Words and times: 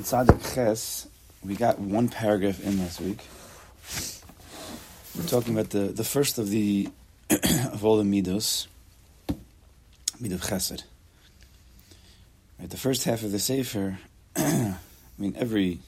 in 0.00 0.04
Tzadik 0.06 0.54
Ches, 0.54 1.06
we 1.44 1.54
got 1.54 1.78
one 1.78 2.08
paragraph 2.08 2.64
in 2.64 2.78
last 2.78 3.02
week. 3.02 3.18
We're 5.14 5.28
talking 5.28 5.52
about 5.52 5.68
the, 5.68 5.92
the 5.92 6.04
first 6.04 6.38
of 6.38 6.48
the 6.48 6.88
of 7.30 7.84
all 7.84 7.98
the 7.98 8.04
midos, 8.04 8.66
mid 10.18 10.32
of 10.32 10.40
Chesed. 10.40 10.84
Right, 12.58 12.70
the 12.70 12.78
first 12.78 13.04
half 13.04 13.22
of 13.24 13.30
the 13.30 13.38
Sefer. 13.38 13.98
I 14.36 14.74
mean, 15.18 15.36
every 15.36 15.80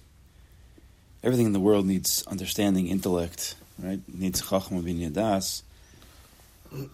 everything 1.22 1.46
in 1.46 1.54
the 1.54 1.60
world 1.60 1.86
needs 1.86 2.22
understanding, 2.26 2.88
intellect, 2.88 3.54
right? 3.78 4.00
Needs 4.12 4.42
chachma 4.42 4.84
bin 4.84 4.98
yadas. 4.98 5.62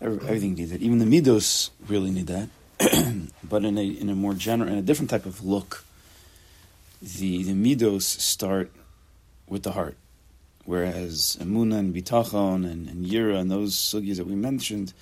Everything 0.00 0.54
needs 0.54 0.70
it. 0.70 0.82
Even 0.82 1.00
the 1.00 1.04
midos 1.04 1.70
really 1.88 2.12
need 2.12 2.28
that. 2.28 2.48
but 3.42 3.64
in 3.64 3.76
a 3.76 3.84
in 3.84 4.08
a 4.08 4.14
more 4.14 4.34
general, 4.34 4.70
in 4.70 4.78
a 4.78 4.82
different 4.82 5.10
type 5.10 5.26
of 5.26 5.44
look, 5.44 5.84
the 7.00 7.42
the 7.44 7.52
midos 7.52 8.02
start 8.02 8.72
with 9.48 9.62
the 9.62 9.72
heart, 9.72 9.96
whereas 10.64 11.38
emuna 11.40 11.78
and 11.78 11.94
bitachon 11.94 12.70
and, 12.70 12.88
and 12.88 13.06
yira 13.06 13.38
and 13.38 13.50
those 13.50 13.74
sugyas 13.74 14.16
that 14.16 14.26
we 14.26 14.34
mentioned, 14.34 14.92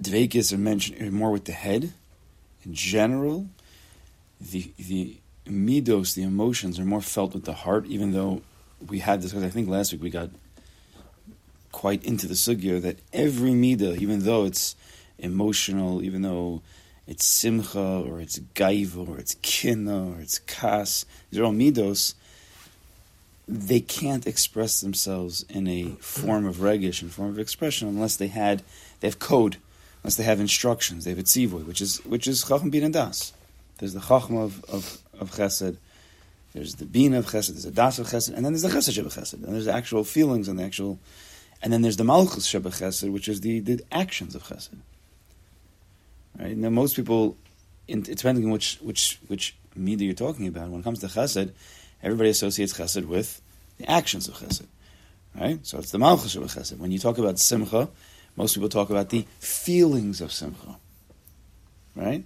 dveikis 0.00 0.52
are 0.52 0.58
mentioned 0.58 1.12
more 1.12 1.30
with 1.30 1.44
the 1.44 1.52
head. 1.52 1.92
In 2.64 2.74
general, 2.74 3.48
the 4.40 4.72
the 4.78 5.16
midos, 5.46 6.14
the 6.14 6.22
emotions, 6.22 6.78
are 6.78 6.84
more 6.84 7.00
felt 7.00 7.34
with 7.34 7.44
the 7.44 7.52
heart. 7.52 7.86
Even 7.86 8.12
though 8.12 8.42
we 8.86 9.00
had 9.00 9.22
this, 9.22 9.32
because 9.32 9.44
I 9.44 9.50
think 9.50 9.68
last 9.68 9.92
week 9.92 10.02
we 10.02 10.10
got 10.10 10.30
quite 11.72 12.04
into 12.04 12.26
the 12.26 12.34
sugya 12.34 12.80
that 12.82 12.98
every 13.12 13.50
midah, 13.50 13.98
even 13.98 14.24
though 14.24 14.44
it's 14.44 14.76
emotional, 15.18 16.02
even 16.02 16.22
though 16.22 16.62
it's 17.08 17.24
simcha 17.24 18.04
or 18.06 18.20
it's 18.20 18.38
gaiva 18.54 19.08
or 19.08 19.18
it's 19.18 19.34
kina 19.40 20.10
or 20.10 20.20
it's 20.20 20.38
kas, 20.40 21.06
these 21.30 21.40
are 21.40 21.44
all 21.44 21.52
midos. 21.52 22.14
They 23.48 23.80
can't 23.80 24.26
express 24.26 24.82
themselves 24.82 25.42
in 25.48 25.66
a 25.68 25.96
form 26.00 26.44
of 26.44 26.56
regish, 26.56 27.00
in 27.00 27.08
form 27.08 27.30
of 27.30 27.38
expression, 27.38 27.88
unless 27.88 28.16
they 28.16 28.26
had 28.26 28.62
they 29.00 29.08
have 29.08 29.18
code, 29.18 29.56
unless 30.02 30.16
they 30.16 30.24
have 30.24 30.38
instructions. 30.38 31.04
They 31.04 31.10
have 31.12 31.18
a 31.18 31.22
tzivoy, 31.22 31.64
which 31.64 31.80
is 31.80 32.04
which 32.04 32.26
is 32.26 32.44
chacham 32.44 32.68
bin 32.68 32.92
das. 32.92 33.32
There's 33.78 33.94
the 33.94 34.00
chacham 34.00 34.36
of, 34.36 34.62
of, 34.66 34.98
of 35.18 35.30
chesed. 35.30 35.78
There's 36.52 36.74
the 36.74 36.84
bin 36.84 37.14
of 37.14 37.24
chesed. 37.24 37.52
There's 37.52 37.64
the 37.64 37.70
das 37.70 37.98
of 37.98 38.08
chesed, 38.08 38.34
and 38.34 38.44
then 38.44 38.52
there's 38.52 38.62
the 38.62 38.68
chesed 38.68 38.98
of 38.98 39.06
chesed. 39.06 39.32
And 39.32 39.54
there's 39.54 39.64
the 39.64 39.74
actual 39.74 40.04
feelings 40.04 40.46
and 40.46 40.58
the 40.58 40.64
actual, 40.64 40.98
and 41.62 41.72
then 41.72 41.80
there's 41.80 41.96
the 41.96 42.04
malchus 42.04 42.44
sheba 42.44 42.68
chesed, 42.68 43.10
which 43.10 43.28
is 43.28 43.40
the, 43.40 43.60
the 43.60 43.80
actions 43.90 44.34
of 44.34 44.42
chesed. 44.42 44.76
Right? 46.38 46.56
Now, 46.56 46.70
most 46.70 46.96
people, 46.96 47.36
in, 47.86 48.02
depending 48.02 48.44
on 48.44 48.50
which 48.50 48.78
which 48.80 49.18
which 49.26 49.56
midah 49.78 50.00
you're 50.00 50.14
talking 50.14 50.46
about, 50.46 50.68
when 50.68 50.80
it 50.80 50.84
comes 50.84 51.00
to 51.00 51.06
chesed, 51.06 51.52
everybody 52.02 52.30
associates 52.30 52.74
chesed 52.74 53.06
with 53.06 53.40
the 53.78 53.90
actions 53.90 54.28
of 54.28 54.34
chesed. 54.34 54.66
Right? 55.38 55.64
So 55.66 55.78
it's 55.78 55.90
the 55.90 55.98
malchus 55.98 56.36
of 56.36 56.44
chesed. 56.44 56.78
When 56.78 56.90
you 56.90 56.98
talk 56.98 57.18
about 57.18 57.38
simcha, 57.38 57.88
most 58.36 58.54
people 58.54 58.68
talk 58.68 58.90
about 58.90 59.10
the 59.10 59.26
feelings 59.40 60.20
of 60.20 60.32
simcha. 60.32 60.76
Right? 61.96 62.24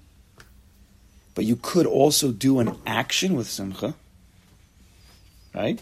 But 1.34 1.44
you 1.44 1.56
could 1.56 1.86
also 1.86 2.30
do 2.30 2.58
an 2.58 2.76
action 2.86 3.34
with 3.34 3.48
simcha. 3.48 3.94
Right? 5.54 5.80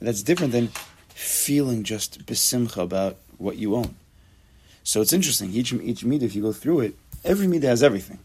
That's 0.00 0.22
different 0.22 0.52
than 0.52 0.70
feeling 1.08 1.84
just 1.84 2.24
besimcha 2.26 2.82
about 2.82 3.16
what 3.38 3.56
you 3.56 3.76
own. 3.76 3.94
So 4.82 5.00
it's 5.00 5.12
interesting. 5.12 5.52
Each 5.52 5.72
each 5.72 6.02
midah, 6.02 6.22
if 6.22 6.34
you 6.34 6.42
go 6.42 6.52
through 6.52 6.80
it, 6.80 6.94
every 7.24 7.46
midah 7.46 7.64
has 7.64 7.82
everything. 7.82 8.18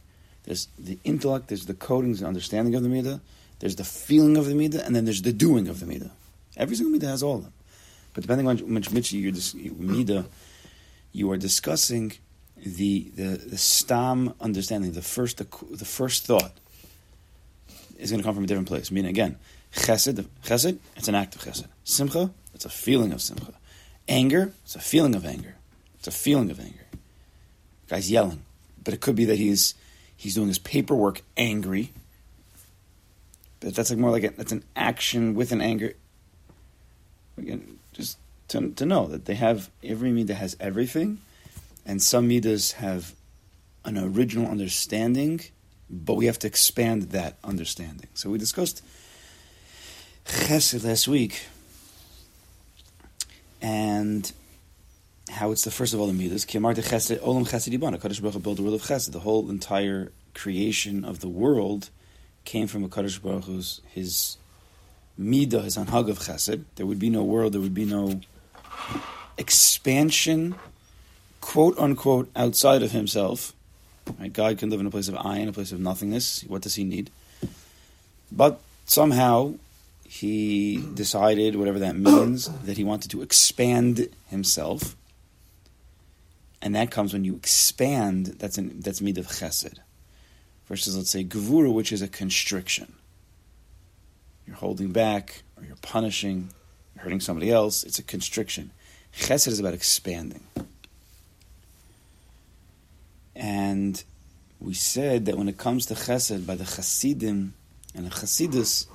There's 0.43 0.67
the 0.77 0.99
intellect, 1.03 1.47
there's 1.47 1.65
the 1.65 1.73
codings, 1.73 2.19
the 2.19 2.27
understanding 2.27 2.75
of 2.75 2.83
the 2.83 2.89
midah, 2.89 3.19
there's 3.59 3.75
the 3.75 3.83
feeling 3.83 4.37
of 4.37 4.45
the 4.45 4.53
midah, 4.53 4.85
and 4.85 4.95
then 4.95 5.05
there's 5.05 5.23
the 5.23 5.33
doing 5.33 5.67
of 5.67 5.79
the 5.79 5.85
midah. 5.85 6.11
Every 6.55 6.75
single 6.75 6.97
midah 6.97 7.09
has 7.09 7.23
all 7.23 7.37
of 7.37 7.43
them. 7.43 7.53
But 8.13 8.21
depending 8.21 8.47
on 8.47 8.57
which 8.73 8.91
mitzvah 8.91 9.17
you're 9.17 9.33
midah, 9.33 10.25
you 11.11 11.31
are 11.31 11.37
discussing 11.37 12.13
the, 12.57 13.11
the 13.15 13.37
the 13.37 13.57
stam 13.57 14.33
understanding, 14.39 14.93
the 14.93 15.01
first 15.01 15.37
the, 15.37 15.47
the 15.71 15.85
first 15.85 16.25
thought 16.25 16.53
is 17.97 18.11
going 18.11 18.21
to 18.21 18.25
come 18.25 18.35
from 18.35 18.43
a 18.43 18.47
different 18.47 18.67
place. 18.67 18.91
Meaning 18.91 19.09
again, 19.09 19.37
chesed, 19.73 20.25
chesed, 20.43 20.77
it's 20.95 21.07
an 21.07 21.15
act 21.15 21.35
of 21.35 21.41
chesed. 21.41 21.67
Simcha, 21.83 22.31
it's 22.53 22.65
a 22.65 22.69
feeling 22.69 23.11
of 23.11 23.21
simcha. 23.21 23.53
Anger, 24.07 24.53
it's 24.63 24.75
a 24.75 24.79
feeling 24.79 25.15
of 25.15 25.25
anger. 25.25 25.55
It's 25.95 26.07
a 26.07 26.11
feeling 26.11 26.49
of 26.51 26.59
anger. 26.59 26.85
Guy's 27.89 28.09
yelling, 28.09 28.44
but 28.85 28.93
it 28.93 29.01
could 29.01 29.15
be 29.15 29.25
that 29.25 29.37
he's 29.37 29.73
he's 30.15 30.35
doing 30.35 30.47
his 30.47 30.59
paperwork 30.59 31.23
angry. 31.35 31.91
But 33.59 33.75
that's 33.75 33.89
like 33.89 33.99
more 33.99 34.11
like 34.11 34.23
a, 34.23 34.29
that's 34.29 34.53
an 34.53 34.63
action 34.75 35.33
with 35.33 35.51
an 35.51 35.59
anger. 35.59 35.93
Again, 37.37 37.79
just 37.91 38.17
to, 38.49 38.69
to 38.71 38.85
know 38.85 39.07
that 39.07 39.25
they 39.25 39.35
have 39.35 39.69
every 39.83 40.11
midah 40.11 40.35
has 40.35 40.55
everything, 40.59 41.19
and 41.85 42.01
some 42.01 42.29
midas 42.29 42.73
have 42.73 43.13
an 43.83 43.97
original 43.97 44.49
understanding, 44.49 45.41
but 45.89 46.13
we 46.13 46.27
have 46.27 46.39
to 46.39 46.47
expand 46.47 47.03
that 47.09 47.37
understanding. 47.43 48.07
So 48.13 48.29
we 48.29 48.37
discussed 48.37 48.83
chesed 50.25 50.85
last 50.85 51.07
week, 51.07 51.43
and 53.61 54.31
how 55.29 55.51
it's 55.51 55.63
the 55.63 55.71
first 55.71 55.93
of 55.93 55.99
all 55.99 56.07
the 56.07 56.13
midas. 56.13 56.45
Kiamar 56.45 56.75
de 56.75 56.81
chesed 56.81 57.19
olam 57.19 57.47
chesed 57.47 57.75
yibana. 57.75 57.99
Kadosh 57.99 58.21
Baruch 58.21 58.41
built 58.41 58.57
the 58.57 58.63
world 58.63 58.75
of 58.75 58.83
chesed. 58.83 59.11
The 59.11 59.21
whole 59.21 59.49
entire 59.49 60.11
creation 60.33 61.03
of 61.03 61.19
the 61.19 61.29
world 61.29 61.89
came 62.43 62.67
from 62.67 62.83
a 62.83 62.89
Kadosh 62.89 63.21
Baruch 63.21 63.45
Hu's 63.45 63.81
his 63.87 64.37
midah, 65.19 65.63
his 65.63 65.77
anhag 65.77 66.09
of 66.09 66.19
chesed. 66.19 66.63
There 66.75 66.85
would 66.85 66.99
be 66.99 67.09
no 67.09 67.23
world. 67.23 67.53
There 67.53 67.61
would 67.61 67.73
be 67.73 67.85
no 67.85 68.21
expansion, 69.37 70.55
quote 71.41 71.77
unquote, 71.79 72.29
outside 72.35 72.83
of 72.83 72.91
himself. 72.91 73.53
Right? 74.19 74.31
God 74.31 74.57
can 74.59 74.69
live 74.69 74.79
in 74.79 74.85
a 74.85 74.91
place 74.91 75.07
of 75.07 75.15
ayin, 75.15 75.47
a 75.47 75.51
place 75.51 75.71
of 75.71 75.79
nothingness. 75.79 76.43
What 76.43 76.61
does 76.61 76.75
he 76.75 76.83
need? 76.83 77.09
But 78.31 78.61
somehow 78.85 79.55
he 80.07 80.77
decided, 80.93 81.55
whatever 81.55 81.79
that 81.79 81.95
means, 81.95 82.47
that 82.63 82.77
he 82.77 82.83
wanted 82.83 83.11
to 83.11 83.21
expand 83.21 84.09
himself. 84.27 84.95
And 86.65 86.73
that 86.73 86.89
comes 86.89 87.13
when 87.13 87.23
you 87.23 87.35
expand, 87.35 88.25
that's 88.39 88.57
an, 88.57 88.79
that's 88.79 88.99
mid 88.99 89.19
of 89.19 89.27
chesed. 89.27 89.77
Versus, 90.65 90.97
let's 90.97 91.11
say, 91.11 91.23
gevura, 91.23 91.71
which 91.71 91.91
is 91.91 92.01
a 92.01 92.07
constriction. 92.07 92.95
You're 94.47 94.55
holding 94.55 94.91
back, 94.91 95.43
or 95.55 95.63
you're 95.63 95.75
punishing, 95.83 96.49
you're 96.95 97.03
hurting 97.03 97.19
somebody 97.19 97.51
else. 97.51 97.83
It's 97.83 97.99
a 97.99 98.03
constriction. 98.03 98.71
Chesed 99.15 99.47
is 99.47 99.59
about 99.59 99.75
expanding. 99.75 100.43
And 103.35 104.03
we 104.59 104.73
said 104.73 105.27
that 105.27 105.37
when 105.37 105.47
it 105.47 105.59
comes 105.59 105.85
to 105.85 105.93
chesed, 105.93 106.47
by 106.47 106.55
the 106.55 106.65
chasidim 106.65 107.53
and 107.93 108.07
the 108.07 108.09
chasidus, 108.09 108.87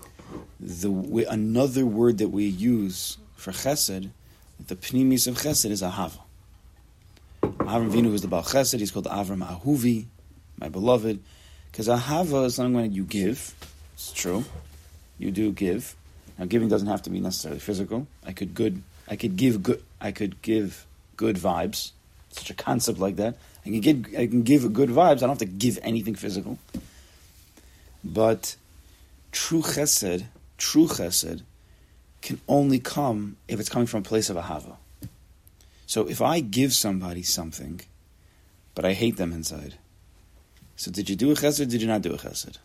the 0.58 0.91
another 1.31 1.87
word 1.87 2.19
that 2.19 2.31
we 2.31 2.47
use 2.47 3.16
for 3.37 3.52
chesed, 3.52 4.10
the 4.66 4.75
pnimis 4.75 5.28
of 5.28 5.37
chesed 5.37 5.70
is 5.70 5.82
ahava. 5.82 6.19
Avram 7.43 7.91
Vinu 7.91 8.12
is 8.12 8.23
the 8.23 8.28
Baal 8.28 8.43
Chesed. 8.43 8.78
He's 8.78 8.91
called 8.91 9.06
Avram 9.06 9.47
Ahuvi, 9.47 10.06
my 10.59 10.69
beloved, 10.69 11.21
because 11.71 11.89
ahava 11.89 12.47
is 12.47 12.56
something 12.56 12.83
that 12.83 12.93
you 12.93 13.05
give. 13.05 13.55
It's 13.95 14.12
true, 14.12 14.45
you 15.19 15.31
do 15.31 15.53
give. 15.53 15.95
Now, 16.39 16.47
giving 16.47 16.69
doesn't 16.69 16.89
have 16.89 17.03
to 17.03 17.11
be 17.11 17.21
necessarily 17.21 17.61
physical. 17.61 18.06
I 18.25 18.33
could 18.33 18.55
good. 18.55 18.83
I 19.09 19.17
could 19.17 19.37
give 19.37 19.62
good. 19.62 19.83
I 20.00 20.11
could 20.11 20.41
give 20.41 20.87
good 21.17 21.37
vibes. 21.37 21.93
Such 22.31 22.50
a 22.50 22.55
concept 22.55 22.99
like 22.99 23.17
that. 23.17 23.37
I 23.67 23.71
can 23.71 23.81
give. 23.81 24.06
I 24.17 24.27
can 24.27 24.43
give 24.43 24.73
good 24.73 24.89
vibes. 24.89 25.19
I 25.19 25.21
don't 25.21 25.29
have 25.31 25.39
to 25.39 25.45
give 25.45 25.79
anything 25.83 26.15
physical. 26.15 26.59
But 28.03 28.56
true 29.33 29.61
chesed, 29.61 30.25
true 30.56 30.87
chesed, 30.87 31.43
can 32.23 32.41
only 32.49 32.79
come 32.79 33.37
if 33.47 33.61
it's 33.61 33.69
coming 33.69 33.87
from 33.87 34.00
a 34.00 34.05
place 34.05 34.31
of 34.31 34.37
ahava. 34.37 34.76
So 35.92 36.06
if 36.06 36.22
I 36.22 36.38
give 36.38 36.72
somebody 36.72 37.25
something, 37.25 37.81
but 38.76 38.84
I 38.84 38.92
hate 38.92 39.16
them 39.16 39.32
inside, 39.32 39.75
so 40.76 40.88
did 40.92 41.10
you 41.10 41.16
do 41.16 41.32
a 41.32 41.34
chesed? 41.34 41.69
Did 41.69 41.82
you 41.82 41.88
not 41.88 42.02
do 42.02 42.12
a 42.14 42.16
chesed? 42.16 42.58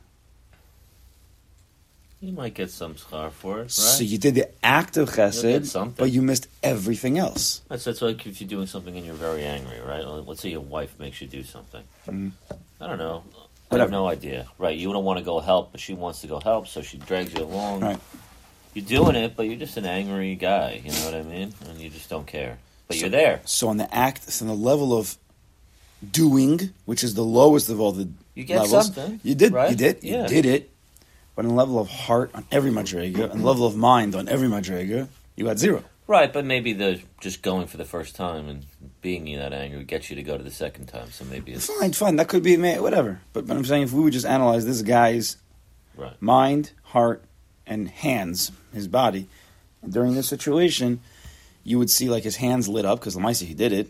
You 2.22 2.34
might 2.34 2.54
get 2.54 2.70
some 2.70 2.96
scar 2.98 3.32
for 3.32 3.62
it, 3.62 3.64
right? 3.64 3.72
So 3.72 4.04
you 4.04 4.20
did 4.20 4.36
the 4.36 4.48
act 4.64 4.96
of 4.98 5.10
chesed, 5.10 5.96
but 5.98 6.12
you 6.12 6.22
missed 6.22 6.48
everything 6.62 7.18
else. 7.18 7.62
That's, 7.68 7.86
that's 7.86 8.04
like 8.04 8.28
if 8.28 8.40
you're 8.40 8.48
doing 8.48 8.68
something 8.68 8.96
and 8.96 9.04
you're 9.04 9.16
very 9.16 9.44
angry, 9.44 9.80
right? 9.82 10.06
Let's 10.06 10.42
say 10.44 10.50
your 10.52 10.68
wife 10.76 10.94
makes 11.00 11.20
you 11.20 11.26
do 11.26 11.44
something. 11.44 11.84
Mhm. 12.06 12.32
I 12.80 12.86
don't 12.86 13.00
know. 13.00 13.24
I 13.72 13.80
have 13.80 13.90
no 13.90 14.06
idea. 14.08 14.46
Right? 14.60 14.78
You 14.78 14.94
don't 14.94 15.04
want 15.04 15.18
to 15.18 15.26
go 15.26 15.40
help, 15.40 15.72
but 15.72 15.82
she 15.82 15.96
wants 15.96 16.22
to 16.22 16.28
go 16.28 16.40
help, 16.40 16.68
so 16.68 16.84
she 16.84 17.00
drags 17.00 17.34
you 17.34 17.44
along. 17.44 17.80
Right. 17.80 18.00
You're 18.76 18.86
doing 18.86 19.16
it, 19.16 19.36
but 19.36 19.48
you're 19.48 19.64
just 19.66 19.78
an 19.78 19.88
angry 19.88 20.36
guy. 20.36 20.80
You 20.86 20.92
know 20.92 21.06
what 21.06 21.16
I 21.16 21.24
mean? 21.24 21.56
And 21.68 21.82
you 21.82 21.90
just 21.90 22.08
don't 22.08 22.28
care. 22.28 22.60
But 22.88 22.96
So- 22.98 23.02
you're 23.02 23.10
there. 23.10 23.42
So 23.46 23.68
on 23.70 23.78
the 23.78 23.94
act, 23.94 24.32
so 24.32 24.46
on 24.46 24.50
the 24.50 24.56
level 24.56 24.98
of 24.98 25.18
doing, 26.12 26.72
which 26.86 27.04
is 27.04 27.14
the 27.16 27.24
lowest 27.24 27.70
of 27.70 27.80
all 27.80 27.92
the 27.92 28.10
You 28.36 28.44
get 28.44 28.62
levels, 28.62 28.86
something. 28.88 29.20
you 29.24 29.36
did, 29.36 29.54
right? 29.54 29.70
you 29.72 29.76
did, 29.76 30.04
you 30.04 30.14
Yeah. 30.18 30.28
did 30.28 30.46
it, 30.46 30.70
but 31.36 31.46
on 31.46 31.50
the 31.50 31.56
level 31.56 31.80
of 31.80 31.88
heart 31.90 32.32
on 32.34 32.46
every 32.52 32.72
madrega, 32.72 33.32
and 33.32 33.44
level 33.44 33.66
of 33.66 33.76
mind 33.76 34.16
on 34.16 34.28
every 34.28 34.48
madrega, 34.48 35.08
you 35.36 35.46
got 35.46 35.58
zero. 35.58 35.84
Right, 36.08 36.32
but 36.32 36.46
maybe 36.46 36.74
the 36.74 37.02
just 37.20 37.42
going 37.42 37.66
for 37.66 37.78
the 37.78 37.86
first 37.86 38.16
time 38.16 38.48
and 38.48 38.66
being 39.02 39.28
in 39.28 39.40
that 39.40 39.54
anger 39.54 39.82
gets 39.82 40.12
you 40.12 40.16
to 40.18 40.22
go 40.24 40.38
to 40.38 40.44
the 40.44 40.52
second 40.52 40.86
time. 40.86 41.10
So 41.12 41.26
maybe 41.26 41.54
it's 41.54 41.66
Fine, 41.66 41.94
fine. 41.94 42.16
That 42.18 42.28
could 42.28 42.44
be 42.44 42.56
whatever. 42.58 43.22
But, 43.34 43.48
but 43.48 43.58
I'm 43.58 43.66
saying 43.66 43.84
if 43.84 43.92
we 43.94 44.04
would 44.04 44.14
just 44.14 44.26
analyze 44.26 44.66
this 44.66 44.84
guy's 44.84 45.38
right. 45.98 46.14
mind, 46.22 46.72
heart, 46.84 47.24
and 47.66 47.90
hands, 47.90 48.52
his 48.72 48.88
body, 48.88 49.28
during 49.90 50.14
this 50.14 50.28
situation, 50.30 51.00
you 51.66 51.78
would 51.78 51.90
see 51.90 52.10
like 52.10 52.24
his 52.24 52.38
hands 52.38 52.70
lit 52.70 52.86
up 52.86 53.00
because 53.00 53.18
Lamaisi 53.18 53.46
he 53.46 53.54
did 53.54 53.74
it, 53.74 53.90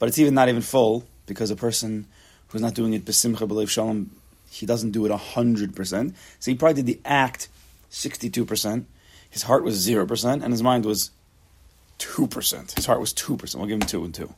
but 0.00 0.08
it's 0.08 0.18
even 0.18 0.34
not 0.34 0.48
even 0.48 0.62
full 0.62 1.04
because 1.26 1.52
a 1.52 1.56
person 1.56 2.06
who's 2.48 2.62
not 2.62 2.74
doing 2.74 2.94
it 2.94 3.04
besimcha 3.04 3.46
b'leiv 3.46 3.68
shalom, 3.68 4.10
he 4.50 4.66
doesn't 4.66 4.90
do 4.90 5.06
it 5.06 5.12
hundred 5.12 5.76
percent. 5.76 6.16
So 6.40 6.50
he 6.50 6.56
probably 6.56 6.82
did 6.82 6.86
the 6.86 7.00
act 7.04 7.48
sixty-two 7.90 8.44
percent. 8.44 8.88
His 9.30 9.42
heart 9.42 9.62
was 9.62 9.76
zero 9.76 10.06
percent, 10.06 10.42
and 10.42 10.52
his 10.52 10.62
mind 10.62 10.84
was 10.84 11.12
two 11.98 12.26
percent. 12.26 12.72
His 12.72 12.86
heart 12.86 12.98
was 12.98 13.12
two 13.12 13.36
percent. 13.36 13.60
We'll 13.60 13.68
give 13.68 13.80
him 13.80 13.86
two 13.86 14.04
and 14.04 14.12
two. 14.12 14.34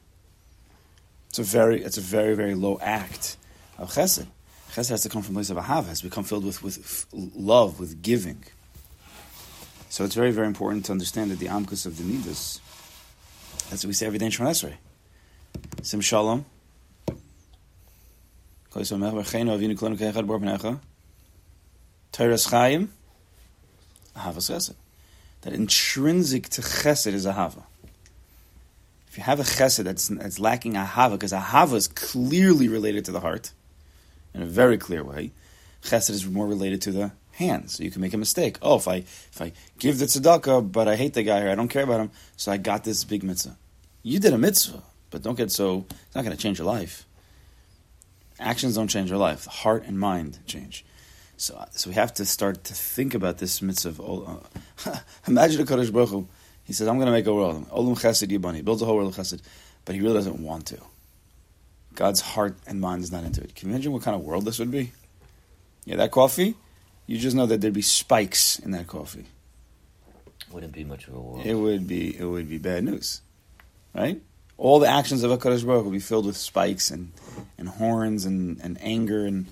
It's 1.31 1.39
a 1.39 1.45
very, 1.45 1.83
it's 1.83 1.97
a 1.97 2.03
very, 2.03 2.35
very 2.35 2.55
low 2.55 2.79
act 2.83 3.39
of 3.79 3.91
chesed. 3.91 4.27
Chesed 4.73 4.91
has 4.91 5.03
to 5.03 5.09
come 5.09 5.23
from 5.23 5.35
a 5.35 5.39
place 5.39 5.49
of 5.49 5.57
ahava, 5.57 5.87
has 5.87 6.01
to 6.01 6.05
become 6.05 6.25
filled 6.25 6.45
with, 6.45 6.63
with 6.63 7.07
love, 7.13 7.81
with 7.81 8.03
giving. 8.03 8.45
So 9.89 10.05
it's 10.05 10.15
very, 10.15 10.31
very 10.31 10.47
important 10.47 10.85
to 10.87 10.93
understand 10.93 11.31
that 11.31 11.39
the 11.39 11.47
amkus 11.47 11.87
of 11.87 11.97
the 11.97 12.05
midas, 12.05 12.61
that's 13.71 13.85
what 13.85 13.89
we 13.89 13.93
say 13.93 14.07
every 14.07 14.19
day 14.19 14.27
in 14.27 14.33
Shemon 14.33 14.51
Esrei. 14.51 14.75
Sim 15.83 16.01
shalom. 16.01 16.45
Kol 18.71 18.83
yisrael 18.83 18.99
melech 18.99 19.27
v'cheinu 19.27 19.59
avinu 19.59 19.79
kolenu 19.79 19.99
k'echad 19.99 20.27
bor 20.27 20.39
pnecha. 20.39 20.81
Teres 22.13 22.47
chayim. 22.47 22.89
Ahavas 24.17 24.51
chesed. 24.51 24.75
That 25.43 25.53
intrinsic 25.53 26.49
to 26.51 26.63
chesed 26.63 27.13
is 27.13 27.27
ahava. 27.27 27.65
If 29.09 29.19
you 29.19 29.25
have 29.25 29.41
a 29.41 29.43
chesed 29.43 29.85
that's, 29.85 30.09
that's 30.09 30.39
lacking 30.39 30.75
ahava, 30.75 31.13
because 31.13 31.33
ahava 31.33 31.75
is 31.75 31.89
clearly 31.89 32.69
related 32.69 33.05
to 33.07 33.13
the 33.13 33.21
heart, 33.21 33.53
in 34.35 34.43
a 34.43 34.47
very 34.47 34.79
clear 34.79 35.05
way, 35.05 35.33
chesed 35.83 36.11
is 36.11 36.27
more 36.27 36.47
related 36.47 36.81
to 36.83 36.93
the 36.93 37.13
hands. 37.33 37.81
You 37.81 37.91
can 37.91 38.01
make 38.01 38.15
a 38.15 38.19
mistake. 38.19 38.59
Oh, 38.63 38.77
if 38.77 38.89
I 38.89 38.97
if 38.97 39.41
I 39.41 39.53
give 39.79 39.99
the 39.99 40.07
tzedakah, 40.07 40.71
but 40.71 40.89
I 40.89 40.97
hate 40.97 41.15
the 41.15 41.23
guy 41.23 41.43
or 41.43 41.51
I 41.51 41.55
don't 41.55 41.69
care 41.69 41.83
about 41.83 42.01
him, 42.01 42.11
so 42.37 42.53
I 42.53 42.57
got 42.57 42.85
this 42.85 43.05
big 43.05 43.23
mitzvah. 43.23 43.57
You 44.03 44.19
did 44.19 44.33
a 44.33 44.39
mitzvah, 44.39 44.83
but 45.11 45.23
don't 45.23 45.37
get 45.37 45.51
so. 45.51 45.87
It's 45.91 46.15
not 46.15 46.25
going 46.25 46.37
to 46.37 46.43
change 46.43 46.59
your 46.59 46.67
life. 46.67 47.07
Actions 48.39 48.75
don't 48.75 48.89
change 48.89 49.11
your 49.11 49.19
life. 49.19 49.47
Heart 49.47 49.85
and 49.87 49.99
mind 49.99 50.39
change. 50.47 50.85
So, 51.37 51.65
so 51.71 51.91
we 51.91 51.95
have 51.95 52.15
to 52.15 52.25
start 52.25 52.65
to 52.65 52.75
think 52.75 53.15
about 53.15 53.39
this 53.39 53.63
mitzvah. 53.63 54.03
Uh, 54.03 54.99
imagine 55.27 55.61
a 55.61 55.65
Kodesh 55.65 55.93
Baruch 55.93 56.11
Hu, 56.11 56.29
He 56.65 56.73
says, 56.73 56.89
"I'm 56.89 56.97
going 56.97 57.07
to 57.07 57.13
make 57.13 57.27
a 57.27 57.35
world. 57.35 57.69
Olam 57.71 57.99
Chesed 57.99 58.29
Yibani." 58.29 58.57
He 58.57 58.63
builds 58.63 58.83
a 58.83 58.87
whole 58.87 58.97
world 58.97 59.09
of 59.09 59.17
Chesed, 59.17 59.41
but 59.85 59.95
he 59.95 60.01
really 60.01 60.15
doesn't 60.15 60.41
want 60.41 60.67
to. 60.67 60.79
God's 61.95 62.21
heart 62.21 62.57
and 62.67 62.81
mind 62.81 63.03
is 63.03 63.13
not 63.13 63.25
into 63.25 63.43
it. 63.43 63.55
Can 63.55 63.69
you 63.69 63.75
imagine 63.75 63.93
what 63.93 64.03
kind 64.03 64.15
of 64.15 64.23
world 64.23 64.45
this 64.45 64.59
would 64.59 64.71
be? 64.71 64.93
Yeah, 65.85 65.97
that 65.97 66.11
coffee. 66.11 66.55
You 67.13 67.19
just 67.19 67.37
know 67.37 67.45
that 67.45 67.61
there'd 67.61 67.75
be 67.75 67.83
spikes 67.83 68.59
in 68.59 68.71
that 68.71 68.87
coffee. 68.87 69.27
Wouldn't 70.51 70.73
be 70.73 70.83
much 70.83 71.09
of 71.09 71.15
a 71.15 71.21
world. 71.21 71.45
It 71.45 71.53
would 71.53 71.87
be 71.87 72.19
it 72.19 72.25
would 72.25 72.49
be 72.49 72.57
bad 72.57 72.85
news, 72.85 73.21
right? 73.95 74.23
All 74.57 74.79
the 74.79 74.89
actions 74.89 75.23
of 75.23 75.31
Hakadosh 75.31 75.67
Baruch 75.67 75.85
would 75.85 75.93
be 75.93 75.99
filled 75.99 76.25
with 76.25 76.39
spikes 76.39 76.91
and, 76.91 77.13
and 77.59 77.69
horns 77.69 78.25
and, 78.25 78.59
and 78.63 78.79
anger 78.81 79.27
and 79.27 79.45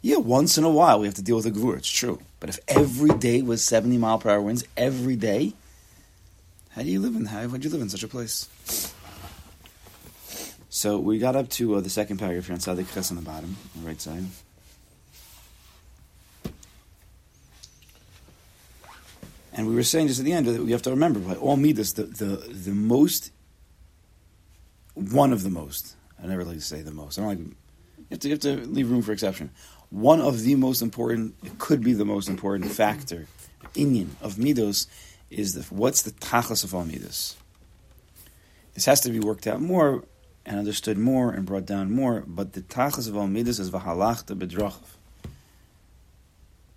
yeah. 0.00 0.18
Once 0.18 0.56
in 0.56 0.62
a 0.62 0.70
while 0.70 1.00
we 1.00 1.06
have 1.08 1.16
to 1.16 1.22
deal 1.22 1.34
with 1.34 1.46
a 1.46 1.50
gvur. 1.50 1.76
It's 1.76 1.90
true, 1.90 2.20
but 2.38 2.48
if 2.48 2.60
every 2.68 3.18
day 3.18 3.42
was 3.42 3.64
seventy 3.64 3.98
mile 3.98 4.20
per 4.20 4.30
hour 4.30 4.40
winds 4.40 4.62
every 4.76 5.16
day, 5.16 5.54
how 6.70 6.82
do 6.82 6.88
you 6.88 7.00
live 7.00 7.16
in 7.16 7.24
the 7.24 7.30
how 7.30 7.44
would 7.48 7.64
you 7.64 7.70
live 7.70 7.82
in 7.82 7.88
such 7.88 8.04
a 8.04 8.08
place? 8.08 8.48
So 10.70 11.00
we 11.00 11.18
got 11.18 11.34
up 11.34 11.48
to 11.58 11.74
uh, 11.74 11.80
the 11.80 11.90
second 11.90 12.18
paragraph 12.18 12.46
here 12.46 12.54
on 12.54 12.60
Sadik 12.60 12.96
on 12.96 13.16
the 13.16 13.22
bottom, 13.22 13.56
on 13.74 13.82
the 13.82 13.88
right 13.88 14.00
side. 14.00 14.22
And 19.54 19.66
we 19.66 19.74
were 19.74 19.82
saying 19.82 20.08
just 20.08 20.18
at 20.18 20.24
the 20.24 20.32
end 20.32 20.46
that 20.46 20.62
we 20.62 20.72
have 20.72 20.82
to 20.82 20.90
remember, 20.90 21.20
by 21.20 21.34
all 21.34 21.56
midas, 21.56 21.92
the, 21.92 22.04
the, 22.04 22.36
the 22.36 22.72
most, 22.72 23.30
one 24.94 25.32
of 25.32 25.42
the 25.42 25.50
most, 25.50 25.94
I 26.22 26.26
never 26.26 26.44
like 26.44 26.56
to 26.56 26.62
say 26.62 26.80
the 26.80 26.90
most, 26.90 27.18
I 27.18 27.22
don't 27.22 27.28
like, 27.28 27.38
you 27.38 27.54
have, 28.10 28.20
to, 28.20 28.28
you 28.28 28.34
have 28.34 28.40
to 28.40 28.56
leave 28.68 28.90
room 28.90 29.02
for 29.02 29.12
exception. 29.12 29.50
One 29.90 30.20
of 30.20 30.40
the 30.40 30.54
most 30.54 30.80
important, 30.80 31.34
it 31.44 31.58
could 31.58 31.82
be 31.82 31.92
the 31.92 32.06
most 32.06 32.28
important 32.28 32.70
factor, 32.70 33.26
inyan 33.74 34.08
of 34.22 34.36
midos, 34.36 34.86
is 35.30 35.54
the, 35.54 35.62
what's 35.74 36.02
the 36.02 36.12
tachas 36.12 36.64
of 36.64 36.74
all 36.74 36.84
midas? 36.84 37.36
This 38.74 38.86
has 38.86 39.00
to 39.02 39.10
be 39.10 39.20
worked 39.20 39.46
out 39.46 39.60
more 39.60 40.04
and 40.46 40.58
understood 40.58 40.96
more 40.96 41.30
and 41.30 41.44
brought 41.44 41.66
down 41.66 41.94
more, 41.94 42.24
but 42.26 42.54
the 42.54 42.62
tachas 42.62 43.06
of 43.06 43.16
all 43.16 43.26
midas 43.26 43.58
is 43.58 43.70
v'halachta 43.70 44.36
bedrachav. 44.36 44.80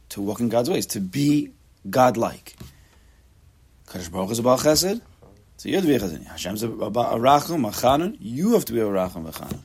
To 0.09 0.21
walk 0.21 0.39
in 0.39 0.49
God's 0.49 0.69
ways, 0.69 0.85
to 0.87 0.99
be 0.99 1.51
godlike. 1.89 2.55
Kadosh 3.87 4.11
Baruch 4.11 4.31
is 4.31 4.39
about 4.39 4.59
chesed, 4.59 5.01
so 5.57 5.69
you 5.69 5.75
have 5.75 5.83
to 5.83 5.87
be 5.87 5.95
a 5.95 5.99
chesed. 5.99 6.25
Hashem's 6.25 6.63
about 6.63 7.13
arachim, 7.13 7.69
achanun, 7.69 8.17
you 8.19 8.53
have 8.53 8.65
to 8.65 8.73
be 8.73 8.79
a 8.79 8.85
arachim, 8.85 9.31
achanun. 9.31 9.61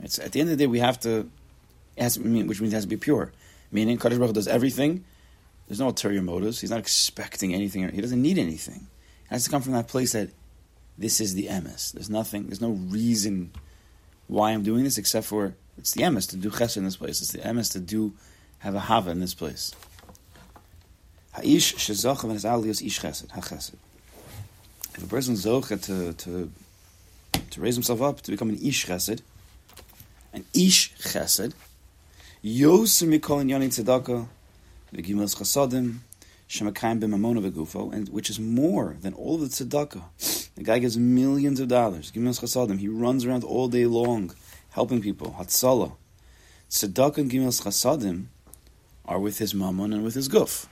It's 0.00 0.18
at 0.18 0.32
the 0.32 0.40
end 0.40 0.50
of 0.50 0.58
the 0.58 0.64
day 0.64 0.66
we 0.66 0.78
have 0.80 1.00
to, 1.00 1.30
has 1.98 2.18
which 2.18 2.60
means 2.60 2.72
it 2.72 2.76
has 2.76 2.84
to 2.84 2.88
be 2.88 2.96
pure. 2.96 3.32
Meaning 3.72 3.98
Kadosh 3.98 4.18
Baruch 4.18 4.34
does 4.34 4.48
everything. 4.48 5.04
There's 5.66 5.80
no 5.80 5.88
ulterior 5.88 6.22
motives. 6.22 6.60
He's 6.60 6.70
not 6.70 6.78
expecting 6.78 7.52
anything. 7.54 7.88
He 7.88 8.00
doesn't 8.00 8.22
need 8.22 8.38
anything. 8.38 8.86
It 9.24 9.30
has 9.30 9.44
to 9.44 9.50
come 9.50 9.62
from 9.62 9.72
that 9.72 9.88
place 9.88 10.12
that 10.12 10.30
this 10.96 11.20
is 11.20 11.34
the 11.34 11.48
emes. 11.48 11.92
There's 11.92 12.08
nothing. 12.08 12.46
There's 12.46 12.60
no 12.60 12.70
reason 12.70 13.50
why 14.28 14.52
I'm 14.52 14.62
doing 14.62 14.84
this 14.84 14.98
except 14.98 15.26
for 15.26 15.54
it's 15.76 15.92
the 15.92 16.02
emes 16.02 16.28
to 16.30 16.36
do 16.36 16.50
chesed 16.50 16.76
in 16.76 16.84
this 16.84 16.96
place. 16.96 17.20
It's 17.20 17.32
the 17.32 17.38
emes 17.38 17.72
to 17.72 17.80
do 17.80 18.14
have 18.60 18.74
a 18.74 18.80
hava 18.80 19.10
in 19.10 19.20
this 19.20 19.34
place. 19.34 19.74
Ha'ish 21.36 21.74
shezocha 21.74 22.24
v'nes 22.24 22.46
aliyos 22.48 22.80
ish 22.80 22.98
chesed, 22.98 23.30
ha-chesed. 23.30 23.74
If 24.94 25.04
a 25.04 25.06
person 25.06 25.34
zocha 25.34 25.78
to, 25.82 26.14
to, 26.14 26.50
to 27.50 27.60
raise 27.60 27.74
himself 27.74 28.00
up, 28.00 28.22
to 28.22 28.30
become 28.30 28.48
an 28.48 28.56
ish 28.56 28.86
chesed, 28.86 29.20
an 30.32 30.46
ish 30.54 30.94
chesed, 30.94 31.52
yosim 32.42 33.14
mikol 33.14 33.42
in 33.42 33.50
yoni 33.50 33.68
tzedakah, 33.68 34.26
v'gimels 34.94 35.36
chasadim, 35.36 35.98
shemakayim 36.48 37.00
b'mamona 37.00 37.50
v'gufo, 37.50 37.92
and 37.92 38.08
which 38.08 38.30
is 38.30 38.40
more 38.40 38.96
than 39.02 39.12
all 39.12 39.36
the 39.36 39.48
tzedakah. 39.48 40.54
The 40.54 40.62
guy 40.62 40.78
gives 40.78 40.96
millions 40.96 41.60
of 41.60 41.68
dollars, 41.68 42.10
gimels 42.12 42.40
chasadim, 42.40 42.78
he 42.78 42.88
runs 42.88 43.26
around 43.26 43.44
all 43.44 43.68
day 43.68 43.84
long, 43.84 44.34
helping 44.70 45.02
people, 45.02 45.36
hatzala. 45.38 45.96
Tzedakah 46.70 47.18
and 47.18 47.30
gimels 47.30 47.62
chasadim 47.62 48.28
are 49.04 49.20
with 49.20 49.36
his 49.36 49.52
mammon 49.52 49.92
and 49.92 50.02
with 50.02 50.14
his 50.14 50.30
guf 50.30 50.66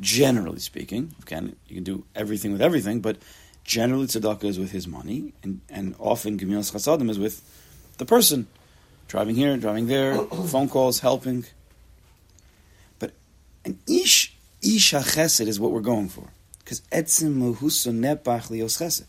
generally 0.00 0.58
speaking. 0.58 1.14
Again, 1.22 1.56
you 1.68 1.76
can 1.76 1.84
do 1.84 2.04
everything 2.14 2.52
with 2.52 2.62
everything, 2.62 3.00
but 3.00 3.18
generally 3.64 4.06
tzedakah 4.06 4.44
is 4.44 4.58
with 4.58 4.72
his 4.72 4.86
money, 4.86 5.32
and, 5.42 5.60
and 5.68 5.94
often 5.98 6.38
gemilas 6.38 6.72
chasadim 6.72 7.10
is 7.10 7.18
with 7.18 7.42
the 7.98 8.04
person, 8.04 8.46
driving 9.08 9.34
here, 9.34 9.56
driving 9.56 9.86
there, 9.86 10.16
phone 10.48 10.68
calls, 10.68 11.00
helping. 11.00 11.44
But 12.98 13.12
an 13.64 13.78
ish, 13.86 14.36
ish 14.62 14.92
chesed 14.92 15.46
is 15.46 15.58
what 15.58 15.72
we're 15.72 15.80
going 15.80 16.08
for. 16.08 16.30
Because 16.58 16.80
etzim 16.92 17.36
mehuso 17.36 17.92
nepach 17.92 18.50
lios 18.50 18.80
chesed. 18.80 19.04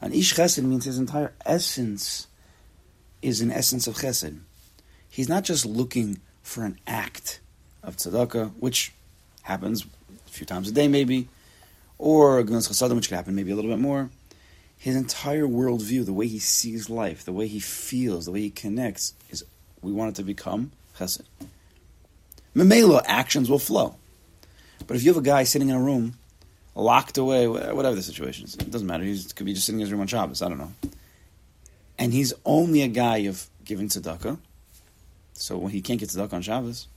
An 0.00 0.12
ish 0.12 0.34
chesed 0.34 0.62
means 0.62 0.84
his 0.84 0.98
entire 0.98 1.34
essence 1.44 2.26
is 3.22 3.40
an 3.40 3.50
essence 3.50 3.86
of 3.86 3.96
chesed. 3.96 4.40
He's 5.08 5.28
not 5.28 5.44
just 5.44 5.64
looking 5.64 6.20
for 6.42 6.64
an 6.64 6.78
act 6.86 7.40
of 7.82 7.96
tzedakah, 7.96 8.52
which 8.58 8.92
happens 9.46 9.86
a 10.26 10.30
few 10.30 10.44
times 10.44 10.68
a 10.68 10.72
day 10.72 10.88
maybe, 10.88 11.28
or 11.98 12.42
Gunas 12.42 12.68
Chasadim, 12.68 12.96
which 12.96 13.08
could 13.08 13.14
happen 13.14 13.34
maybe 13.34 13.52
a 13.52 13.56
little 13.56 13.70
bit 13.70 13.78
more. 13.78 14.10
His 14.76 14.96
entire 14.96 15.46
worldview, 15.46 16.04
the 16.04 16.12
way 16.12 16.26
he 16.26 16.38
sees 16.38 16.90
life, 16.90 17.24
the 17.24 17.32
way 17.32 17.46
he 17.46 17.60
feels, 17.60 18.26
the 18.26 18.32
way 18.32 18.40
he 18.40 18.50
connects, 18.50 19.14
is 19.30 19.44
we 19.80 19.92
want 19.92 20.10
it 20.10 20.16
to 20.16 20.22
become 20.22 20.72
chesed. 20.98 21.22
Memela 22.54 23.02
actions 23.06 23.48
will 23.48 23.58
flow. 23.58 23.96
But 24.86 24.96
if 24.96 25.04
you 25.04 25.10
have 25.10 25.22
a 25.22 25.24
guy 25.24 25.44
sitting 25.44 25.68
in 25.68 25.76
a 25.76 25.80
room, 25.80 26.18
locked 26.74 27.16
away, 27.16 27.46
whatever 27.48 27.94
the 27.94 28.02
situation 28.02 28.44
is, 28.44 28.54
it 28.54 28.70
doesn't 28.70 28.86
matter. 28.86 29.04
He 29.04 29.22
could 29.34 29.46
be 29.46 29.54
just 29.54 29.66
sitting 29.66 29.80
in 29.80 29.86
his 29.86 29.92
room 29.92 30.02
on 30.02 30.06
Shabbos, 30.06 30.42
I 30.42 30.48
don't 30.48 30.58
know. 30.58 30.72
And 31.98 32.12
he's 32.12 32.34
only 32.44 32.82
a 32.82 32.88
guy 32.88 33.18
of 33.18 33.48
giving 33.64 33.88
tzedakah, 33.88 34.38
so 35.32 35.56
when 35.56 35.72
he 35.72 35.80
can't 35.80 35.98
get 35.98 36.10
tzedakah 36.10 36.34
on 36.34 36.42
Shabbos, 36.42 36.88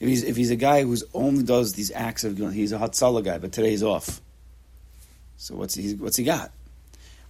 if 0.00 0.08
he's 0.08 0.22
if 0.24 0.36
he's 0.36 0.50
a 0.50 0.56
guy 0.56 0.82
who's 0.82 1.04
only 1.14 1.42
does 1.42 1.74
these 1.74 1.90
acts 1.92 2.24
of 2.24 2.38
he's 2.38 2.72
a 2.72 2.78
hatzala 2.78 3.24
guy, 3.24 3.38
but 3.38 3.52
today 3.52 3.70
he's 3.70 3.82
off. 3.82 4.20
So 5.36 5.54
what's 5.54 5.74
he 5.74 5.94
what's 5.94 6.16
he 6.16 6.24
got? 6.24 6.52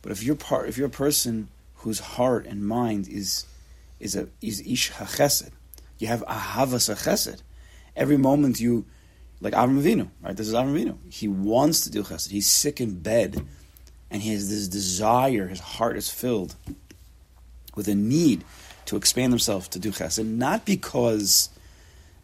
But 0.03 0.13
if 0.13 0.23
you're 0.23 0.37
part 0.37 0.69
if 0.69 0.77
you're 0.77 0.87
a 0.87 0.91
person 0.91 1.49
whose 1.77 2.01
heart 2.01 2.47
and 2.47 2.67
mind 2.67 3.09
is 3.09 3.47
is 4.01 4.17
a 4.17 4.29
is 4.41 4.61
ish 4.67 4.93
hachesed, 4.93 5.51
you 5.99 6.09
have 6.09 6.25
ahavas 6.27 6.93
hachesed, 6.93 7.43
Every 7.97 8.19
moment 8.19 8.61
you, 8.61 8.85
like 9.41 9.55
Avram 9.55 9.81
Avinu, 9.81 10.11
right? 10.23 10.37
This 10.37 10.49
is 10.49 10.55
Avram 10.55 10.75
Avinu. 10.75 10.99
He 11.11 11.29
wants 11.29 11.81
to 11.83 11.91
do 11.91 12.03
chesed. 12.03 12.31
He's 12.31 12.51
sick 12.51 12.81
in 12.81 12.99
bed, 12.99 13.43
and 14.11 14.23
he 14.23 14.33
has 14.33 14.51
this 14.51 14.69
desire. 14.69 15.49
His 15.49 15.61
heart 15.61 15.97
is 15.97 16.11
filled 16.11 16.55
with 17.75 17.89
a 17.89 17.95
need 17.95 18.45
to 18.85 18.97
expand 18.97 19.33
himself 19.33 19.71
to 19.71 19.79
do 19.79 19.93
chesed, 19.93 20.27
not 20.27 20.67
because, 20.67 21.49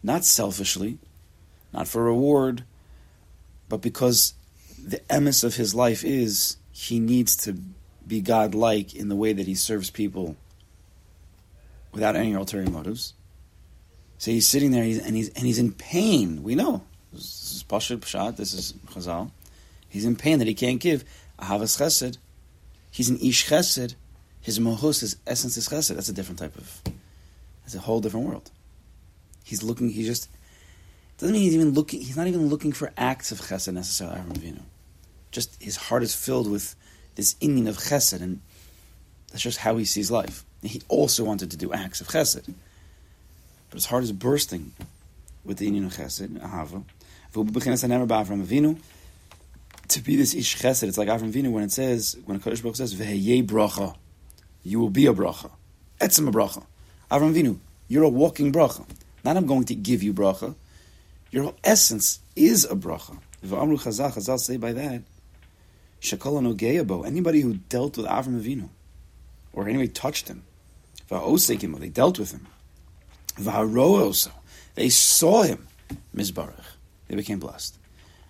not 0.03 0.25
selfishly, 0.25 0.99
not 1.73 1.89
for 1.89 2.03
reward, 2.03 2.65
but 3.69 3.81
because 3.81 4.35
the 4.83 4.99
emes 5.09 5.45
of 5.45 5.57
his 5.57 5.75
life 5.75 6.05
is 6.05 6.57
he 6.73 6.99
needs 6.99 7.37
to 7.37 7.57
be 8.07 8.21
God-like 8.21 8.95
in 8.95 9.09
the 9.09 9.17
way 9.17 9.33
that 9.33 9.47
he 9.47 9.55
serves 9.55 9.91
people 9.91 10.37
without 11.93 12.17
any 12.17 12.33
ulterior 12.33 12.69
motives. 12.69 13.15
So 14.19 14.31
he's 14.31 14.47
sitting 14.47 14.71
there 14.71 14.83
and 14.83 15.17
he's 15.17 15.29
and 15.31 15.47
he's 15.47 15.59
in 15.59 15.73
pain. 15.73 16.43
We 16.43 16.55
know 16.55 16.83
this 17.13 17.57
is 17.57 17.65
Pashut 17.69 17.99
Pshat. 17.99 18.37
This 18.37 18.55
is 18.55 18.73
Chazal. 18.87 19.31
He's 19.89 20.05
in 20.05 20.17
pain 20.17 20.39
that 20.39 20.49
he 20.49 20.55
can't 20.55 20.81
give 20.81 21.05
Ahavas 21.39 21.79
Chesed. 21.79 22.19
He's 22.91 23.09
an 23.09 23.19
Ish 23.19 23.49
Chesed. 23.49 23.95
His 24.41 24.59
mohus, 24.59 25.01
his 25.01 25.17
essence 25.27 25.57
is 25.57 25.69
Chesed. 25.69 25.95
That's 25.95 26.09
a 26.09 26.13
different 26.13 26.39
type 26.39 26.57
of. 26.57 26.83
That's 27.63 27.75
a 27.75 27.81
whole 27.81 28.01
different 28.01 28.27
world. 28.27 28.51
He's 29.45 29.63
looking. 29.63 29.91
He 29.91 30.05
just 30.05 30.29
doesn't 31.19 31.33
mean 31.33 31.43
he's 31.43 31.55
even 31.55 31.73
looking. 31.73 32.01
He's 32.01 32.17
not 32.17 32.27
even 32.27 32.49
looking 32.49 32.73
for 32.73 32.93
acts 32.97 33.33
of 33.33 33.41
Chesed 33.41 33.73
necessarily. 33.73 34.17
Avram 34.17 34.37
Avinu. 34.39 34.63
Just 35.31 35.63
his 35.63 35.77
heart 35.77 36.03
is 36.03 36.15
filled 36.15 36.51
with 36.51 36.75
this 37.15 37.35
inyan 37.35 37.69
of 37.69 37.79
Chesed, 37.79 38.21
and 38.21 38.41
that's 39.31 39.43
just 39.43 39.59
how 39.59 39.77
he 39.77 39.85
sees 39.85 40.11
life. 40.11 40.45
He 40.63 40.83
also 40.89 41.25
wanted 41.25 41.51
to 41.51 41.57
do 41.57 41.73
acts 41.73 42.01
of 42.01 42.09
Chesed, 42.09 42.55
but 43.71 43.75
his 43.75 43.87
heart 43.87 44.05
is 44.05 44.13
bursting 44.13 44.73
with 45.45 45.59
the 45.59 45.71
inyan 45.71 45.87
of 45.87 45.95
Chesed, 45.95 46.39
Ahava. 46.41 46.85
To 49.89 50.01
be 50.01 50.17
this 50.17 50.35
ish 50.35 50.57
chesed, 50.59 50.83
it's 50.85 50.99
like 50.99 51.09
Avram 51.09 51.33
Avinu 51.33 51.51
when 51.51 51.65
it 51.65 51.73
says, 51.73 52.17
when 52.27 52.37
a 52.37 52.41
Kodesh 52.41 52.63
Baruch 52.63 52.77
says, 52.77 52.95
"Veheyei 52.95 53.43
bracha," 53.47 53.97
you 54.63 54.79
will 54.79 54.91
be 54.91 55.07
a 55.07 55.15
bracha. 55.15 55.51
Etzem 55.99 56.29
a 56.29 56.31
bracha. 56.31 56.65
Avram 57.11 57.33
Avinu, 57.35 57.59
you're 57.89 58.05
a 58.05 58.09
walking 58.09 58.53
bracha. 58.53 58.87
Not 59.25 59.37
I'm 59.37 59.47
going 59.47 59.65
to 59.65 59.75
give 59.75 60.03
you 60.03 60.13
bracha. 60.13 60.55
Your 61.31 61.55
essence 61.65 62.21
is 62.37 62.65
a 62.65 62.75
bracha. 62.75 63.19
V'amru 63.45 63.81
Chazal, 63.81 64.13
Chazal 64.13 64.39
say 64.39 64.57
by 64.57 64.73
that, 64.73 65.03
Shekala 66.01 66.55
Nogeyabo, 66.55 67.07
anybody 67.07 67.41
who 67.41 67.55
dealt 67.55 67.97
with 67.97 68.07
Avram 68.07 68.41
Avinu, 68.41 68.69
or 69.53 69.69
anybody 69.69 69.89
touched 69.89 70.29
him, 70.29 70.43
Va'osekim, 71.11 71.79
they 71.79 71.89
dealt 71.89 72.19
with 72.19 72.33
him, 72.33 72.47
Va'aroso, 73.37 74.31
they 74.75 74.89
saw 74.89 75.43
him, 75.43 75.67
Mizbarach, 76.15 76.77
they 77.09 77.17
became 77.17 77.39
blessed. 77.39 77.79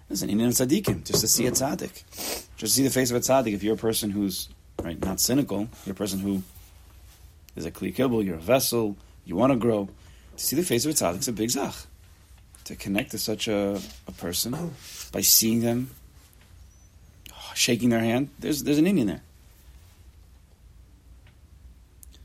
Listen, 0.08 0.28
in 0.28 0.38
tzaddikim, 0.38 1.04
just 1.04 1.22
to 1.22 1.28
see 1.28 1.46
a 1.46 1.50
tzaddik, 1.50 2.04
just 2.56 2.58
to 2.58 2.68
see 2.68 2.84
the 2.84 2.90
face 2.90 3.10
of 3.10 3.16
a 3.16 3.20
tzaddik. 3.20 3.54
If 3.54 3.62
you're 3.62 3.74
a 3.74 3.78
person 3.78 4.10
who's 4.10 4.50
right, 4.82 5.00
not 5.02 5.20
cynical, 5.20 5.68
you're 5.86 5.94
a 5.94 5.96
person 5.96 6.18
who 6.18 6.42
is 7.56 7.64
a 7.64 7.70
kli 7.70 7.94
kibbul, 7.94 8.22
you're 8.22 8.34
a 8.34 8.38
vessel, 8.38 8.96
you 9.24 9.36
want 9.36 9.54
to 9.54 9.58
grow. 9.58 9.88
To 10.42 10.48
see 10.48 10.56
the 10.56 10.64
face 10.64 10.84
of 10.84 10.90
a 10.90 10.94
tzaddik 10.94 11.20
is 11.20 11.28
a 11.28 11.32
big 11.32 11.50
zach. 11.50 11.72
To 12.64 12.74
connect 12.74 13.12
to 13.12 13.18
such 13.18 13.46
a, 13.46 13.80
a 14.08 14.12
person 14.12 14.74
by 15.12 15.20
seeing 15.20 15.60
them, 15.60 15.90
shaking 17.54 17.90
their 17.90 18.00
hand, 18.00 18.28
there's 18.40 18.64
there's 18.64 18.78
an 18.78 18.86
inyan 18.86 19.06
there. 19.06 19.22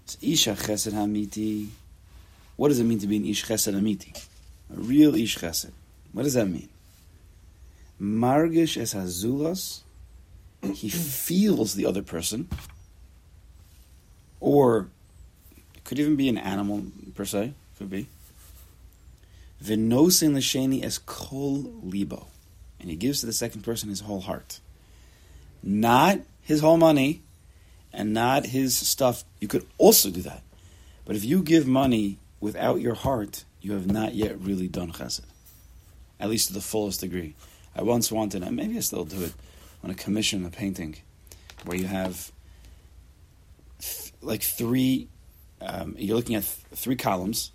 It's 0.04 0.18
Isha 0.20 0.54
Chesed 0.54 0.94
Hamiti. 0.94 1.68
What 2.56 2.70
does 2.70 2.80
it 2.80 2.86
mean 2.86 2.98
to 2.98 3.06
be 3.06 3.18
an 3.18 3.26
Ish 3.28 3.46
Chesed 3.46 3.76
Hamiti? 3.76 4.18
A 4.76 4.80
real 4.82 5.14
Ish 5.14 5.38
Chesed. 5.38 5.74
What 6.12 6.24
does 6.24 6.34
that 6.34 6.48
mean? 6.48 6.70
Margish 8.02 8.82
es 8.82 8.96
hazulas, 8.96 9.82
he 10.64 10.90
feels 10.90 11.76
the 11.76 11.86
other 11.86 12.02
person, 12.02 12.50
or 14.40 14.88
it 15.76 15.84
could 15.84 16.00
even 16.00 16.16
be 16.16 16.30
an 16.30 16.40
animal 16.40 16.82
per 17.14 17.24
se, 17.24 17.54
could 17.78 17.90
be. 17.90 18.08
Venosin 19.64 20.36
l'sheni 20.36 20.84
es 20.84 20.98
kol 20.98 21.74
libo, 21.82 22.28
and 22.80 22.90
he 22.90 22.96
gives 22.96 23.22
to 23.22 23.26
the 23.26 23.34
second 23.34 23.62
person 23.64 23.90
his 23.90 24.02
whole 24.02 24.22
heart, 24.22 24.60
not 25.64 26.20
his 26.42 26.62
whole 26.62 26.78
money, 26.78 27.22
and 27.92 28.14
not 28.14 28.46
his 28.46 28.76
stuff. 28.76 29.24
You 29.40 29.48
could 29.48 29.66
also 29.78 30.10
do 30.10 30.22
that, 30.22 30.44
but 31.06 31.16
if 31.16 31.24
you 31.24 31.42
give 31.42 31.66
money 31.68 32.20
without 32.40 32.82
your 32.82 32.94
heart, 32.94 33.46
you 33.62 33.74
have 33.74 33.90
not 33.92 34.14
yet 34.14 34.40
really 34.40 34.68
done 34.68 34.92
chesed, 34.92 35.22
at 36.20 36.30
least 36.30 36.48
to 36.50 36.54
the 36.54 36.62
fullest 36.62 37.02
degree. 37.02 37.34
I 37.76 37.82
once 37.82 38.12
wanted, 38.12 38.44
and 38.44 38.56
maybe 38.56 38.78
I 38.78 38.82
still 38.82 39.06
do 39.06 39.24
it, 39.24 39.34
on 39.84 39.90
a 39.90 39.96
commission 39.96 40.46
a 40.46 40.50
painting 40.50 40.98
where 41.66 41.78
you 41.78 41.86
have 41.86 42.32
th- 43.80 44.14
like 44.22 44.44
three, 44.44 45.08
um, 45.62 45.96
you're 45.98 46.16
looking 46.16 46.36
at 46.36 46.44
th- 46.44 46.80
three 46.80 46.96
columns. 46.96 47.52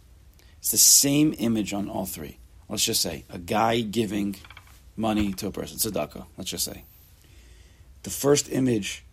It's 0.62 0.70
the 0.70 0.78
same 0.78 1.34
image 1.38 1.72
on 1.72 1.88
all 1.88 2.06
three. 2.06 2.38
Let's 2.68 2.84
just 2.84 3.02
say 3.02 3.24
a 3.28 3.36
guy 3.36 3.80
giving 3.80 4.36
money 4.96 5.32
to 5.32 5.48
a 5.48 5.50
person, 5.50 5.76
tzedakah, 5.76 6.26
let's 6.38 6.50
just 6.50 6.64
say. 6.64 6.84
The 8.04 8.10
first 8.10 8.48
image 8.48 9.04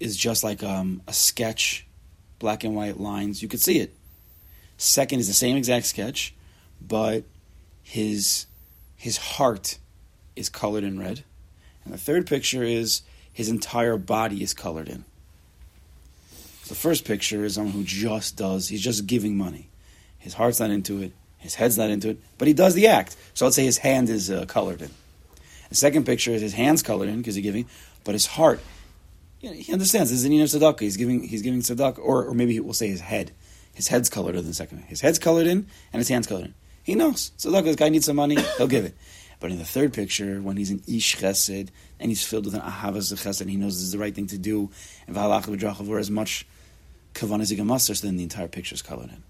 is 0.00 0.16
just 0.16 0.42
like 0.42 0.62
um, 0.62 1.02
a 1.06 1.12
sketch, 1.12 1.86
black 2.38 2.64
and 2.64 2.74
white 2.74 2.98
lines. 2.98 3.42
You 3.42 3.48
could 3.48 3.60
see 3.60 3.78
it. 3.78 3.94
Second 4.78 5.20
is 5.20 5.28
the 5.28 5.34
same 5.34 5.54
exact 5.54 5.84
sketch, 5.84 6.34
but 6.80 7.24
his 7.82 8.46
his 8.96 9.18
heart 9.18 9.76
is 10.34 10.48
colored 10.48 10.82
in 10.82 10.98
red. 10.98 11.24
And 11.84 11.92
the 11.92 11.98
third 11.98 12.26
picture 12.26 12.62
is 12.62 13.02
his 13.30 13.50
entire 13.50 13.98
body 13.98 14.42
is 14.42 14.54
colored 14.54 14.88
in. 14.88 15.04
The 16.68 16.74
first 16.74 17.04
picture 17.04 17.44
is 17.44 17.56
someone 17.56 17.74
who 17.74 17.84
just 17.84 18.38
does, 18.38 18.68
he's 18.68 18.80
just 18.80 19.06
giving 19.06 19.36
money. 19.36 19.68
His 20.26 20.34
heart's 20.34 20.58
not 20.58 20.70
into 20.70 21.00
it, 21.02 21.12
his 21.38 21.54
head's 21.54 21.78
not 21.78 21.88
into 21.88 22.08
it, 22.08 22.18
but 22.36 22.48
he 22.48 22.52
does 22.52 22.74
the 22.74 22.88
act. 22.88 23.16
So 23.32 23.44
let's 23.44 23.54
say 23.54 23.64
his 23.64 23.78
hand 23.78 24.10
is 24.10 24.28
uh, 24.28 24.44
colored 24.46 24.82
in. 24.82 24.90
The 25.68 25.76
second 25.76 26.04
picture 26.04 26.32
is 26.32 26.42
his 26.42 26.52
hand's 26.52 26.82
colored 26.82 27.08
in 27.08 27.18
because 27.18 27.36
he's 27.36 27.44
giving, 27.44 27.66
but 28.02 28.16
his 28.16 28.26
heart, 28.26 28.58
you 29.40 29.50
know, 29.50 29.54
he 29.54 29.72
understands 29.72 30.10
this 30.10 30.18
is 30.18 30.24
an 30.24 30.32
of 30.32 30.48
tzedakah. 30.48 30.80
He's 30.80 30.96
giving, 30.96 31.22
he's 31.22 31.42
giving 31.42 31.60
tzedakah, 31.60 32.00
or, 32.00 32.24
or 32.24 32.34
maybe 32.34 32.58
we'll 32.58 32.74
say 32.74 32.88
his 32.88 33.02
head. 33.02 33.30
His 33.72 33.86
head's 33.86 34.08
colored 34.08 34.34
in 34.34 34.44
the 34.44 34.52
second. 34.52 34.82
His 34.86 35.00
head's 35.00 35.20
colored 35.20 35.46
in, 35.46 35.68
and 35.92 36.00
his 36.00 36.08
hand's 36.08 36.26
colored 36.26 36.46
in. 36.46 36.54
He 36.82 36.96
knows. 36.96 37.30
Look, 37.44 37.66
this 37.66 37.76
guy 37.76 37.88
needs 37.88 38.06
some 38.06 38.16
money, 38.16 38.36
he'll 38.56 38.66
give 38.66 38.84
it. 38.84 38.96
But 39.38 39.52
in 39.52 39.58
the 39.58 39.64
third 39.64 39.92
picture, 39.92 40.40
when 40.42 40.56
he's 40.56 40.72
an 40.72 40.82
ish 40.88 41.18
chesed, 41.18 41.68
and 42.00 42.10
he's 42.10 42.26
filled 42.26 42.46
with 42.46 42.54
an 42.54 42.62
ahavas 42.62 43.14
chesed, 43.14 43.40
and 43.40 43.48
he 43.48 43.56
knows 43.56 43.76
this 43.76 43.84
is 43.84 43.92
the 43.92 43.98
right 43.98 44.12
thing 44.12 44.26
to 44.26 44.38
do, 44.38 44.70
and 45.06 45.14
v'halach 45.14 45.44
v'drachav, 45.44 46.00
as 46.00 46.10
much 46.10 46.48
kavan 47.14 47.40
as 47.40 47.50
he 47.50 47.62
muster, 47.62 47.94
so 47.94 48.04
then 48.08 48.16
the 48.16 48.24
entire 48.24 48.48
picture 48.48 48.74
is 48.74 48.82
colored 48.82 49.10
in. 49.10 49.22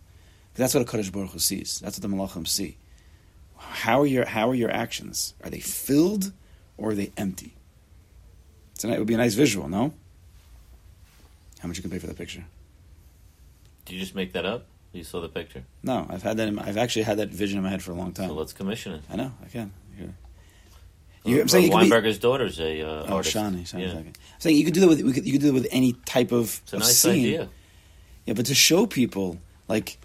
That's 0.56 0.74
what 0.74 0.82
a 0.82 0.86
Kadosh 0.86 1.12
Baruch 1.12 1.30
Hu 1.30 1.38
sees. 1.38 1.80
That's 1.80 1.98
what 1.98 2.02
the 2.02 2.14
Malachim 2.14 2.46
see. 2.46 2.78
How 3.56 4.00
are 4.00 4.06
your 4.06 4.24
How 4.24 4.48
are 4.50 4.54
your 4.54 4.70
actions? 4.70 5.34
Are 5.44 5.50
they 5.50 5.60
filled 5.60 6.32
or 6.76 6.90
are 6.90 6.94
they 6.94 7.12
empty? 7.16 7.54
Tonight 8.78 8.98
would 8.98 9.06
be 9.06 9.14
a 9.14 9.18
nice 9.18 9.34
visual, 9.34 9.68
no? 9.68 9.94
How 11.60 11.68
much 11.68 11.78
you 11.78 11.82
can 11.82 11.90
pay 11.90 11.98
for 11.98 12.06
that 12.06 12.18
picture? 12.18 12.44
Did 13.84 13.94
you 13.94 14.00
just 14.00 14.14
make 14.14 14.32
that 14.32 14.44
up? 14.44 14.66
You 14.92 15.04
saw 15.04 15.20
the 15.20 15.28
picture. 15.28 15.64
No, 15.82 16.06
I've 16.08 16.22
had 16.22 16.36
that. 16.38 16.48
In 16.48 16.54
my, 16.54 16.66
I've 16.66 16.76
actually 16.76 17.02
had 17.02 17.18
that 17.18 17.28
vision 17.28 17.58
in 17.58 17.64
my 17.64 17.70
head 17.70 17.82
for 17.82 17.92
a 17.92 17.94
long 17.94 18.12
time. 18.12 18.28
So 18.28 18.34
let's 18.34 18.52
commission 18.52 18.94
it. 18.94 19.02
I 19.10 19.16
know. 19.16 19.32
I 19.44 19.48
can. 19.48 19.72
Here. 19.96 20.14
You, 21.24 21.40
I'm 21.40 21.48
saying 21.48 21.70
Weinberger's 21.72 22.18
be, 22.18 22.22
daughter's 22.22 22.60
a 22.60 22.82
uh, 22.82 23.06
oh, 23.08 23.16
artist. 23.16 23.36
Shani, 23.36 23.62
Shani 23.62 23.80
yeah. 23.80 23.98
I'm 23.98 24.12
saying 24.38 24.56
you 24.56 24.64
could 24.64 24.74
do 24.74 24.80
that 24.80 24.88
with 24.88 25.00
you 25.00 25.12
could, 25.12 25.26
you 25.26 25.32
could 25.32 25.40
do 25.40 25.48
that 25.48 25.54
with 25.54 25.68
any 25.70 25.92
type 25.92 26.32
of. 26.32 26.60
It's 26.64 26.72
a 26.72 26.76
of 26.76 26.82
nice 26.82 26.96
scene. 26.96 27.12
idea. 27.12 27.48
Yeah, 28.26 28.34
but 28.34 28.46
to 28.46 28.54
show 28.54 28.86
people 28.86 29.38
like 29.68 29.98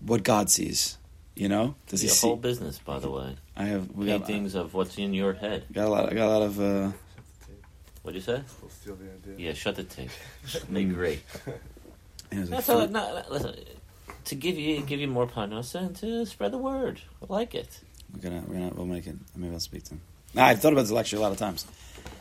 what 0.00 0.22
God 0.22 0.50
sees, 0.50 0.98
you 1.34 1.48
know, 1.48 1.74
does 1.88 2.00
he 2.02 2.08
see? 2.08 2.26
whole 2.26 2.36
business, 2.36 2.78
by 2.78 2.98
the 2.98 3.10
way. 3.10 3.36
I 3.56 3.64
have 3.64 3.90
we 3.90 4.06
paintings 4.06 4.54
got, 4.54 4.66
of 4.66 4.74
what's 4.74 4.96
in 4.98 5.14
your 5.14 5.32
head. 5.32 5.66
Got 5.72 5.86
a 5.86 5.90
lot. 5.90 6.10
I 6.10 6.14
got 6.14 6.28
a 6.28 6.32
lot 6.38 6.42
of. 6.42 6.60
Uh, 6.60 6.92
What'd 8.02 8.14
you 8.14 8.24
say? 8.24 8.42
We'll 8.62 8.70
steal 8.70 8.96
the 8.96 9.04
idea. 9.04 9.48
Yeah, 9.48 9.52
shut 9.52 9.76
the 9.76 9.84
tape. 9.84 10.10
Be 10.72 10.84
great. 10.84 11.22
Yeah, 12.32 12.44
That's 12.44 12.68
all. 12.68 12.86
No, 12.88 13.22
listen, 13.28 13.54
to 14.26 14.34
give 14.34 14.58
you 14.58 14.80
give 14.82 15.00
you 15.00 15.08
more 15.08 15.26
panos 15.26 15.74
and 15.74 15.94
to 15.96 16.24
spread 16.26 16.52
the 16.52 16.58
word. 16.58 17.00
I 17.22 17.32
like 17.32 17.54
it. 17.54 17.80
We're 18.14 18.20
gonna 18.20 18.44
we're 18.46 18.54
gonna 18.54 18.72
we'll 18.74 18.86
make 18.86 19.06
it. 19.06 19.16
Maybe 19.36 19.52
I'll 19.52 19.60
speak 19.60 19.84
to 19.84 19.94
him. 19.94 20.00
Nah, 20.34 20.46
I've 20.46 20.60
thought 20.60 20.72
about 20.72 20.82
this 20.82 20.90
lecture 20.90 21.16
a 21.16 21.20
lot 21.20 21.32
of 21.32 21.38
times. 21.38 21.66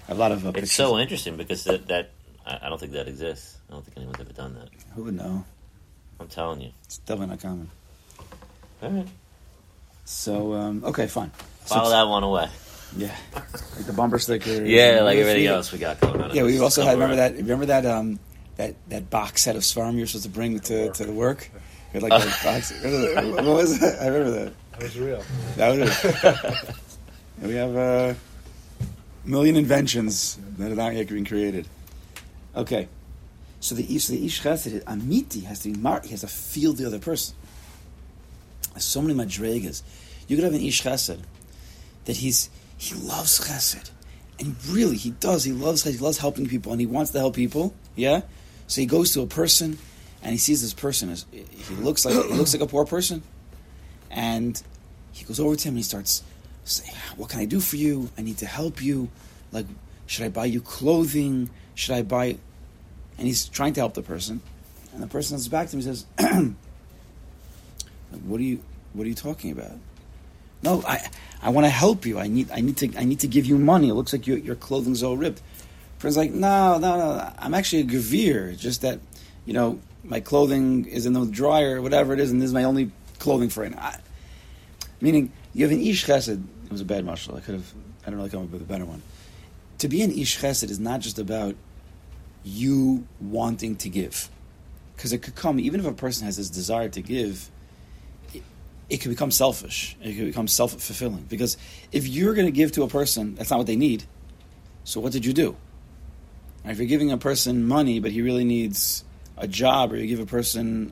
I 0.06 0.12
have 0.12 0.18
a 0.18 0.20
lot 0.20 0.32
of. 0.32 0.46
Uh, 0.46 0.52
it's 0.56 0.74
so 0.74 0.98
interesting 0.98 1.38
because 1.38 1.64
that, 1.66 1.88
that 1.88 2.12
I, 2.46 2.60
I 2.64 2.70
don't 2.70 2.80
think 2.80 2.94
that 2.94 3.08
exists. 3.08 3.58
I 3.70 3.74
don't 3.74 3.86
think 3.86 3.98
anyone's 3.98 4.20
ever 4.20 4.34
done 4.34 4.56
that. 4.56 4.70
Who 4.96 5.04
would 5.04 5.16
know? 5.16 5.46
I'm 6.20 6.28
telling 6.28 6.62
you, 6.62 6.72
it's 6.84 6.98
definitely 7.00 7.28
not 7.28 7.42
common. 7.42 7.70
All 8.82 8.90
right. 8.90 9.08
So 10.06 10.54
um, 10.54 10.84
okay, 10.86 11.08
fine. 11.08 11.32
File 11.66 11.86
so, 11.86 11.92
that 11.92 12.08
one 12.08 12.24
away. 12.24 12.50
Yeah, 12.96 13.16
like 13.34 13.86
the 13.86 13.94
bumper 13.94 14.20
sticker. 14.20 14.64
Yeah, 14.66 15.02
like 15.02 15.18
everything 15.18 15.48
else 15.48 15.72
we 15.72 15.80
got 15.80 16.00
going 16.00 16.22
on. 16.22 16.36
Yeah, 16.36 16.44
we 16.44 16.60
also 16.60 16.84
had 16.84 16.94
remember 16.94 17.18
that 17.18 17.36
remember 17.36 17.66
that 17.66 17.86
um 17.86 18.20
that 18.56 18.76
that 18.90 19.10
box 19.10 19.44
set 19.44 19.56
of 19.56 19.64
Svarm 19.64 19.98
you're 19.98 20.08
supposed 20.08 20.24
to 20.26 20.30
bring 20.30 20.60
to, 20.60 20.92
to 20.92 21.06
the 21.06 21.14
work. 21.14 21.50
We 21.94 22.02
had 22.02 22.10
like 22.10 22.22
a 22.22 22.44
box. 22.44 22.74
What 22.84 23.46
was 23.46 23.82
it? 23.82 23.96
I 24.02 24.08
remember 24.08 24.32
that. 24.32 24.54
That 24.74 24.84
was 24.84 25.00
real. 25.00 25.24
That 25.56 25.70
was 25.70 26.04
it. 26.04 26.76
And 27.40 27.48
we 27.48 27.56
have 27.56 27.76
a 27.78 28.16
million 29.24 29.56
inventions 29.56 30.38
that 30.58 30.70
are 30.70 30.76
not 30.76 30.96
yet 30.96 31.08
being 31.08 31.24
created. 31.24 31.66
Okay, 32.58 32.90
so 33.60 33.76
the 33.76 33.96
ish, 33.96 34.08
the 34.08 34.26
ish 34.26 34.42
chesed, 34.42 34.84
amiti 34.84 35.44
has 35.44 35.60
to 35.62 35.72
be 35.72 35.80
mar, 35.80 36.02
he 36.04 36.10
has 36.12 36.22
to 36.22 36.28
feel 36.28 36.74
the 36.74 36.86
other 36.86 37.00
person. 37.00 37.36
There's 38.74 38.86
so 38.86 39.02
many 39.02 39.14
madrigas. 39.14 39.82
You 40.28 40.36
could 40.36 40.44
have 40.44 40.54
an 40.54 40.62
ish 40.62 40.84
chesed 40.84 41.20
that 42.06 42.18
he's 42.18 42.50
he 42.78 42.96
loves 42.96 43.40
chesed, 43.40 43.90
and 44.40 44.56
really 44.68 44.98
he 44.98 45.12
does. 45.12 45.44
He 45.44 45.52
loves 45.52 45.84
chesed. 45.84 45.94
He 45.94 45.98
loves 45.98 46.20
helping 46.20 46.48
people, 46.48 46.72
and 46.72 46.80
he 46.80 46.88
wants 46.88 47.12
to 47.12 47.20
help 47.20 47.36
people. 47.36 47.74
Yeah, 47.96 48.22
so 48.68 48.82
he 48.82 48.88
goes 48.88 49.14
to 49.14 49.22
a 49.22 49.28
person, 49.28 49.78
and 50.22 50.32
he 50.32 50.38
sees 50.38 50.62
this 50.62 50.74
person 50.74 51.10
as 51.10 51.26
he 51.32 51.76
looks 51.76 52.06
like 52.06 52.14
he 52.14 52.34
looks 52.34 52.54
like 52.54 52.62
a 52.62 52.68
poor 52.68 52.86
person, 52.86 53.24
and 54.12 54.62
he 55.12 55.26
goes 55.26 55.40
over 55.40 55.56
to 55.56 55.68
him 55.68 55.72
and 55.72 55.80
he 55.80 55.84
starts 55.84 56.22
saying, 56.64 56.94
ah, 56.94 57.14
"What 57.16 57.30
can 57.30 57.40
I 57.40 57.46
do 57.46 57.60
for 57.60 57.78
you? 57.78 58.12
I 58.18 58.22
need 58.22 58.38
to 58.40 58.46
help 58.46 58.82
you. 58.82 59.10
Like, 59.52 59.66
should 60.06 60.26
I 60.26 60.30
buy 60.30 60.46
you 60.46 60.62
clothing? 60.62 61.50
Should 61.74 61.96
I 61.96 62.04
buy?" 62.04 62.38
And 63.18 63.28
he's 63.28 63.50
trying 63.50 63.74
to 63.74 63.82
help 63.82 63.94
the 63.94 64.04
person, 64.04 64.42
and 64.94 65.02
the 65.02 65.08
person 65.08 65.36
comes 65.36 65.48
back 65.48 65.70
to 65.70 65.78
him 65.78 65.88
and 65.88 65.98
says, 65.98 66.06
"What 68.26 68.40
are 68.40 68.44
you? 68.44 68.62
What 68.94 69.06
are 69.06 69.10
you 69.10 69.16
talking 69.16 69.52
about?" 69.52 69.78
No, 70.62 70.84
I 70.88 71.08
I 71.42 71.50
want 71.50 71.66
to 71.66 71.70
help 71.70 72.06
you. 72.06 72.20
I 72.20 72.28
need 72.28 72.52
I 72.52 72.62
need 72.62 72.78
to 72.78 72.92
I 72.98 73.04
need 73.04 73.20
to 73.22 73.28
give 73.28 73.46
you 73.46 73.58
money. 73.58 73.90
It 73.90 73.94
looks 73.94 74.14
like 74.14 74.28
your 74.28 74.38
your 74.38 74.56
clothing's 74.56 75.04
all 75.04 75.18
ripped. 75.18 75.42
Friend's 76.00 76.18
like, 76.18 76.32
no, 76.32 76.78
no, 76.78 76.98
no. 76.98 77.34
I'm 77.40 77.54
actually 77.54 77.82
a 77.82 77.86
gavir. 77.86 78.58
Just 78.58 78.82
that, 78.82 79.00
you 79.46 79.54
know, 79.54 79.80
my 80.04 80.20
clothing 80.20 80.86
is 80.86 81.06
in 81.06 81.14
the 81.14 81.26
dryer, 81.26 81.82
whatever 81.82 82.14
it 82.14 82.20
is, 82.20 82.32
and 82.32 82.40
this 82.40 82.48
is 82.48 82.54
my 82.54 82.66
only 82.66 82.92
clothing 83.18 83.50
for. 83.50 83.66
I, 83.66 83.98
meaning, 85.02 85.32
you 85.54 85.66
have 85.66 85.72
an 85.72 85.82
ish 85.82 86.06
chesed. 86.06 86.44
It 86.66 86.72
was 86.72 86.82
a 86.82 86.86
bad 86.86 87.04
marshal. 87.04 87.36
I 87.36 87.40
could 87.40 87.56
have. 87.56 87.74
I 88.06 88.12
don't 88.12 88.20
know. 88.20 88.30
Come 88.30 88.44
up 88.44 88.52
with 88.52 88.62
a 88.62 88.66
better 88.66 88.86
one. 88.86 89.02
To 89.80 89.88
be 89.88 90.04
an 90.04 90.12
ish 90.12 90.40
chesed 90.40 90.70
is 90.70 90.80
not 90.80 91.00
just 91.00 91.18
about 91.18 91.56
you 92.48 93.08
wanting 93.20 93.76
to 93.78 93.90
give, 93.90 94.30
because 94.96 95.14
it 95.14 95.22
could 95.22 95.36
come 95.36 95.60
even 95.60 95.80
if 95.80 95.86
a 95.86 95.94
person 95.94 96.26
has 96.26 96.38
this 96.38 96.50
desire 96.50 96.90
to 96.90 97.02
give. 97.02 97.50
It, 98.34 98.44
it 98.90 98.98
could 98.98 99.10
become 99.10 99.32
selfish. 99.32 99.98
It 100.02 100.14
could 100.16 100.26
become 100.26 100.48
self 100.48 100.72
fulfilling. 100.72 101.26
Because 101.30 101.58
if 101.92 102.08
you're 102.08 102.34
going 102.34 102.48
to 102.48 102.52
give 102.52 102.72
to 102.74 102.84
a 102.84 102.88
person, 102.88 103.36
that's 103.36 103.50
not 103.50 103.58
what 103.58 103.68
they 103.68 103.76
need. 103.76 104.04
So 104.84 105.02
what 105.02 105.12
did 105.12 105.26
you 105.26 105.34
do? 105.34 105.58
If 106.64 106.78
you're 106.78 106.88
giving 106.88 107.12
a 107.12 107.18
person 107.18 107.66
money, 107.66 108.00
but 108.00 108.12
he 108.12 108.22
really 108.22 108.44
needs 108.44 109.04
a 109.38 109.48
job, 109.48 109.94
or 109.94 109.98
you 109.98 110.08
give 110.08 110.20
a 110.20 110.26
person, 110.26 110.92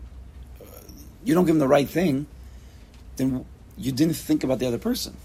uh, 0.62 0.66
you 1.24 1.34
don't 1.34 1.46
give 1.46 1.56
him 1.56 1.60
the 1.60 1.68
right 1.68 1.88
thing, 1.88 2.28
then 3.18 3.46
you 3.78 3.92
didn't 3.92 4.16
think 4.16 4.44
about 4.44 4.60
the 4.60 4.68
other 4.68 4.78
person. 4.78 5.16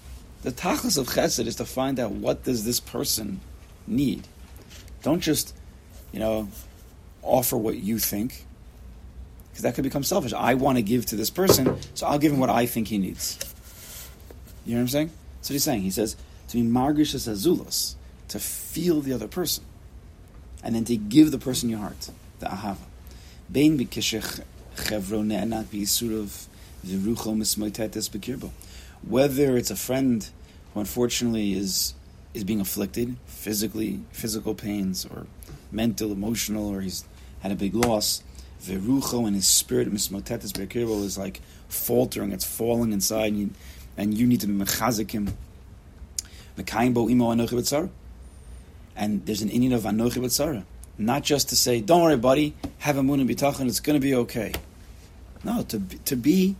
The 0.42 0.52
tachlis 0.52 0.96
of 0.96 1.08
chesed 1.08 1.46
is 1.46 1.56
to 1.56 1.64
find 1.64 2.00
out 2.00 2.12
what 2.12 2.44
does 2.44 2.64
this 2.64 2.80
person 2.80 3.40
need. 3.86 4.26
Don't 5.02 5.20
just, 5.20 5.54
you 6.12 6.18
know, 6.20 6.48
offer 7.22 7.56
what 7.56 7.76
you 7.76 7.98
think, 7.98 8.44
because 9.50 9.62
that 9.62 9.74
could 9.74 9.84
become 9.84 10.02
selfish. 10.02 10.32
I 10.32 10.54
want 10.54 10.78
to 10.78 10.82
give 10.82 11.06
to 11.06 11.16
this 11.16 11.30
person, 11.30 11.76
so 11.94 12.06
I'll 12.06 12.18
give 12.18 12.32
him 12.32 12.38
what 12.38 12.50
I 12.50 12.66
think 12.66 12.88
he 12.88 12.98
needs. 12.98 13.38
You 14.64 14.72
know 14.72 14.78
what 14.78 14.82
I'm 14.82 14.88
saying? 14.88 15.10
That's 15.36 15.50
what 15.50 15.54
he's 15.54 15.64
saying. 15.64 15.82
He 15.82 15.90
says 15.90 16.16
to 16.48 16.56
be 16.56 16.62
margish 16.62 17.14
as 17.14 17.26
azulos, 17.26 17.94
to 18.28 18.38
feel 18.38 19.00
the 19.00 19.12
other 19.12 19.28
person, 19.28 19.64
and 20.62 20.74
then 20.74 20.84
to 20.84 20.96
give 20.96 21.30
the 21.30 21.38
person 21.38 21.68
your 21.68 21.78
heart, 21.78 22.10
the 22.40 22.46
ahava. 22.46 22.78
Bein. 23.50 23.78
Whether 29.02 29.56
it's 29.56 29.70
a 29.70 29.76
friend 29.76 30.30
who 30.72 30.80
unfortunately 30.80 31.52
is 31.54 31.94
is 32.32 32.44
being 32.44 32.60
afflicted 32.60 33.16
physically, 33.26 34.00
physical 34.12 34.54
pains, 34.54 35.04
or 35.04 35.26
mental, 35.72 36.12
emotional, 36.12 36.68
or 36.68 36.80
he's 36.80 37.04
had 37.40 37.52
a 37.52 37.56
big 37.56 37.74
loss, 37.74 38.22
Verucho 38.62 39.26
and 39.26 39.34
his 39.34 39.46
spirit, 39.46 39.90
mismotetes 39.92 40.52
b'kirbo, 40.52 41.02
is 41.04 41.16
like 41.16 41.40
faltering, 41.68 42.32
it's 42.32 42.44
falling 42.44 42.92
inside, 42.92 43.32
and 43.32 43.38
you, 43.38 43.50
and 43.96 44.18
you 44.18 44.26
need 44.26 44.40
to 44.40 44.46
be 44.46 44.52
mechazik 44.52 45.10
him. 45.10 45.34
Mekayim 46.56 46.92
bo 46.92 47.08
imo 47.08 47.32
anochi 47.32 47.52
b'tzara. 47.52 47.88
And 48.96 49.24
there's 49.24 49.40
an 49.40 49.48
inyan 49.48 49.74
of 49.74 49.82
anochi. 49.82 50.64
Not 50.98 51.22
just 51.22 51.48
to 51.48 51.56
say, 51.56 51.80
don't 51.80 52.02
worry, 52.02 52.18
buddy, 52.18 52.54
have 52.78 52.98
a 52.98 53.02
moon 53.02 53.20
and 53.20 53.30
bitachon, 53.30 53.66
it's 53.66 53.80
going 53.80 53.98
to 53.98 54.04
be 54.04 54.14
okay. 54.14 54.52
No, 55.42 55.62
to, 55.62 55.80
to 56.04 56.16
be 56.16 56.56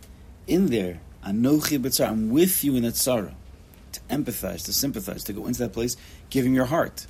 in 0.47 0.67
there, 0.67 1.01
anochi 1.23 2.07
I'm 2.07 2.31
with 2.31 2.63
you 2.63 2.75
in 2.75 2.83
that 2.83 2.95
tzara. 2.95 3.33
To 3.91 3.99
empathize, 4.09 4.65
to 4.65 4.73
sympathize, 4.73 5.23
to 5.25 5.33
go 5.33 5.45
into 5.45 5.59
that 5.59 5.73
place, 5.73 5.97
give 6.31 6.45
him 6.45 6.55
your 6.55 6.65
heart. 6.65 7.05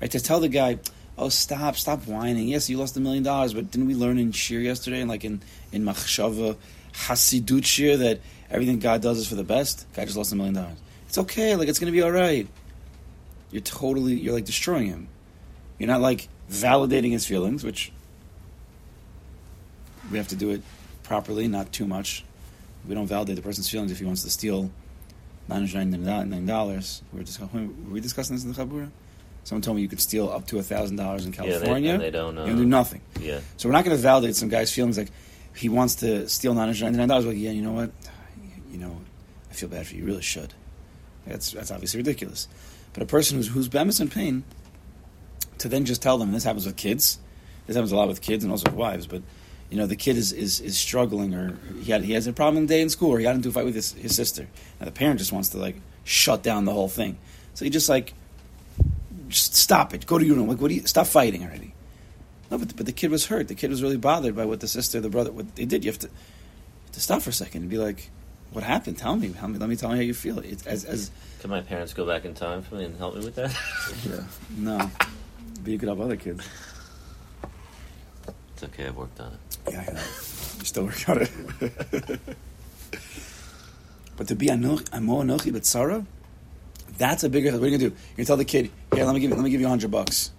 Right? 0.00 0.10
To 0.12 0.20
tell 0.20 0.38
the 0.38 0.48
guy, 0.48 0.78
oh, 1.18 1.28
stop, 1.28 1.76
stop 1.76 2.06
whining. 2.06 2.48
Yes, 2.48 2.68
you 2.68 2.78
lost 2.78 2.96
a 2.96 3.00
million 3.00 3.22
dollars, 3.22 3.54
but 3.54 3.70
didn't 3.70 3.86
we 3.86 3.94
learn 3.94 4.18
in 4.18 4.32
Shir 4.32 4.58
yesterday, 4.58 5.00
and 5.00 5.08
like 5.08 5.24
in, 5.24 5.42
in 5.72 5.84
Machshava, 5.84 6.56
Hasidut 6.92 7.64
Shir, 7.64 7.96
that 7.96 8.20
everything 8.50 8.78
God 8.78 9.02
does 9.02 9.18
is 9.18 9.28
for 9.28 9.34
the 9.34 9.44
best? 9.44 9.86
Guy 9.94 10.04
just 10.04 10.16
lost 10.16 10.32
a 10.32 10.36
million 10.36 10.54
dollars. 10.54 10.78
It's 11.08 11.18
okay, 11.18 11.56
like 11.56 11.68
it's 11.68 11.78
to 11.78 11.90
be 11.90 12.02
all 12.02 12.10
right. 12.10 12.46
You're 13.50 13.62
totally, 13.62 14.14
you're 14.14 14.34
like 14.34 14.44
destroying 14.44 14.88
him. 14.88 15.08
You're 15.78 15.88
not 15.88 16.00
like 16.00 16.28
validating 16.50 17.12
his 17.12 17.26
feelings, 17.26 17.64
which 17.64 17.92
we 20.10 20.18
have 20.18 20.28
to 20.28 20.36
do 20.36 20.50
it 20.50 20.62
properly, 21.02 21.48
not 21.48 21.72
too 21.72 21.86
much. 21.86 22.24
We 22.86 22.94
don't 22.94 23.06
validate 23.06 23.36
the 23.36 23.42
person's 23.42 23.68
feelings 23.68 23.92
if 23.92 23.98
he 23.98 24.04
wants 24.04 24.22
to 24.22 24.30
steal 24.30 24.70
nine 25.48 25.66
hundred 25.66 25.86
ninety-nine 25.86 26.46
dollars. 26.46 27.02
We 27.12 27.18
were 27.18 27.24
discussing. 27.24 27.86
Were 27.86 27.94
we 27.94 28.00
discussing 28.00 28.36
this 28.36 28.44
in 28.44 28.52
the 28.52 28.58
Chabura? 28.60 28.90
Someone 29.46 29.62
told 29.62 29.76
me 29.76 29.82
you 29.82 29.88
could 29.88 30.00
steal 30.00 30.28
up 30.28 30.44
to 30.48 30.60
thousand 30.60 30.96
dollars 30.96 31.24
in 31.24 31.32
Yeah, 31.32 31.42
they- 31.42 31.50
California. 31.52 31.92
and 31.92 32.02
they 32.02 32.10
don't, 32.10 32.36
uh, 32.36 32.46
You 32.46 32.56
do 32.56 32.64
nothing. 32.64 33.00
Yeah. 33.20 33.38
So 33.56 33.68
we're 33.68 33.74
not 33.74 33.84
going 33.84 33.96
to 33.96 34.02
validate 34.02 34.34
some 34.34 34.48
guy's 34.48 34.72
feelings 34.72 34.98
like 34.98 35.12
he 35.54 35.68
wants 35.68 35.94
to 35.96 36.28
steal 36.28 36.52
nine 36.52 36.66
hundred 36.66 36.82
ninety-nine 36.82 37.06
dollars. 37.06 37.26
Like, 37.26 37.36
yeah, 37.38 37.52
you 37.52 37.62
know 37.62 37.70
what? 37.70 37.92
You 38.72 38.78
know, 38.78 39.00
I 39.48 39.54
feel 39.54 39.68
bad 39.68 39.86
for 39.86 39.94
you. 39.94 40.00
You 40.00 40.06
really 40.08 40.22
should. 40.22 40.52
That's 41.28 41.52
that's 41.52 41.70
obviously 41.70 41.98
ridiculous. 41.98 42.48
But 42.92 43.04
a 43.04 43.06
person 43.06 43.36
who's 43.36 43.46
who's 43.46 43.68
bemis 43.68 44.00
in 44.00 44.08
pain, 44.08 44.42
to 45.58 45.68
then 45.68 45.84
just 45.84 46.02
tell 46.02 46.18
them, 46.18 46.32
this 46.32 46.42
happens 46.42 46.66
with 46.66 46.74
kids. 46.76 47.18
This 47.68 47.76
happens 47.76 47.92
a 47.92 47.96
lot 47.96 48.08
with 48.08 48.20
kids 48.20 48.42
and 48.42 48.50
also 48.50 48.64
with 48.68 48.74
wives. 48.76 49.06
But 49.06 49.22
you 49.70 49.76
know, 49.76 49.86
the 49.86 49.96
kid 49.96 50.16
is, 50.16 50.32
is, 50.32 50.60
is 50.60 50.76
struggling, 50.76 51.34
or 51.34 51.56
he 51.82 51.92
had 51.92 52.02
he 52.02 52.14
has 52.14 52.26
a 52.26 52.32
problem 52.32 52.56
in 52.58 52.66
the 52.66 52.74
day 52.74 52.80
in 52.82 52.88
school, 52.90 53.10
or 53.10 53.18
he 53.18 53.22
got 53.22 53.36
into 53.36 53.48
a 53.48 53.52
fight 53.52 53.64
with 53.64 53.76
his, 53.76 53.92
his 53.92 54.14
sister. 54.16 54.48
And 54.80 54.88
the 54.88 54.92
parent 54.92 55.18
just 55.20 55.32
wants 55.32 55.50
to 55.50 55.58
like 55.58 55.76
shut 56.02 56.42
down 56.42 56.64
the 56.64 56.72
whole 56.72 56.88
thing. 56.88 57.16
So 57.54 57.64
he 57.64 57.70
just 57.70 57.88
like, 57.88 58.12
just 59.28 59.54
stop 59.54 59.94
it. 59.94 60.06
Go 60.06 60.18
to 60.18 60.24
your 60.24 60.36
room. 60.36 60.48
Like, 60.48 60.60
what 60.60 60.68
do 60.68 60.74
you 60.74 60.86
stop 60.86 61.06
fighting 61.06 61.44
already? 61.44 61.74
No, 62.50 62.58
but 62.58 62.76
but 62.76 62.86
the 62.86 62.92
kid 62.92 63.10
was 63.10 63.26
hurt. 63.26 63.48
The 63.48 63.54
kid 63.54 63.70
was 63.70 63.82
really 63.82 63.96
bothered 63.96 64.36
by 64.36 64.44
what 64.44 64.60
the 64.60 64.68
sister, 64.68 65.00
the 65.00 65.08
brother, 65.08 65.32
what 65.32 65.56
they 65.56 65.64
did. 65.64 65.84
You 65.84 65.90
have 65.90 65.98
to 66.00 66.10
to 66.92 67.00
stop 67.00 67.22
for 67.22 67.30
a 67.30 67.32
second 67.32 67.62
and 67.62 67.70
be 67.70 67.78
like, 67.78 68.10
"What 68.52 68.62
happened? 68.64 68.98
Tell 68.98 69.16
me. 69.16 69.30
Tell 69.30 69.48
me. 69.48 69.58
Let 69.58 69.68
me 69.68 69.76
tell 69.76 69.90
me 69.90 69.96
how 69.96 70.02
you 70.02 70.14
feel." 70.14 70.38
It's 70.38 70.66
as 70.66 70.84
as 70.84 71.10
Can 71.40 71.50
my 71.50 71.60
parents 71.60 71.92
go 71.92 72.06
back 72.06 72.24
in 72.24 72.34
time 72.34 72.62
for 72.62 72.76
me 72.76 72.84
and 72.84 72.96
help 72.96 73.16
me 73.16 73.24
with 73.24 73.34
that? 73.34 73.52
yeah, 74.08 74.22
no, 74.56 74.90
but 75.62 75.72
you 75.72 75.78
could 75.78 75.88
help 75.88 76.00
other 76.00 76.16
kids. 76.16 76.46
it's 78.54 78.62
okay. 78.64 78.86
I've 78.86 78.96
worked 78.96 79.20
on 79.20 79.32
it. 79.32 79.58
Yeah, 79.72 79.84
I 79.88 79.92
know. 79.92 80.00
You 80.58 80.64
still 80.64 80.84
work 80.84 81.08
on 81.08 81.22
it. 81.22 81.30
but 84.16 84.28
to 84.28 84.36
be 84.36 84.46
anoch- 84.46 84.88
amo 84.92 85.22
anochi 85.22 85.52
but 85.52 85.62
tzara, 85.62 86.06
that's 86.98 87.24
a 87.24 87.28
bigger. 87.28 87.52
What 87.52 87.62
are 87.62 87.66
you 87.66 87.78
gonna 87.78 87.90
do? 87.90 87.96
You're 87.96 88.16
gonna 88.16 88.26
tell 88.26 88.36
the 88.36 88.44
kid, 88.44 88.70
"Here, 88.94 89.04
let 89.04 89.14
me 89.14 89.20
give 89.20 89.30
you, 89.30 89.36
let 89.36 89.44
me 89.44 89.50
give 89.50 89.60
you 89.60 89.68
hundred 89.68 89.90
bucks." 89.90 90.30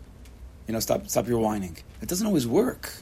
You 0.67 0.73
know, 0.73 0.79
stop 0.79 1.07
stop 1.07 1.27
your 1.27 1.39
whining. 1.39 1.77
It 2.01 2.09
doesn't 2.09 2.25
always 2.25 2.47
work. 2.47 2.93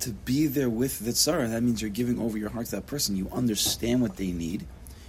To 0.00 0.10
be 0.10 0.46
there 0.46 0.68
with 0.68 0.98
the 1.00 1.12
tzara. 1.12 1.48
That 1.50 1.62
means 1.62 1.80
you're 1.80 1.90
giving 1.90 2.18
over 2.18 2.36
your 2.36 2.50
heart 2.50 2.66
to 2.66 2.72
that 2.72 2.86
person. 2.86 3.16
You 3.16 3.28
understand 3.32 4.02
what 4.02 4.16
they 4.16 4.32
need. 4.32 4.66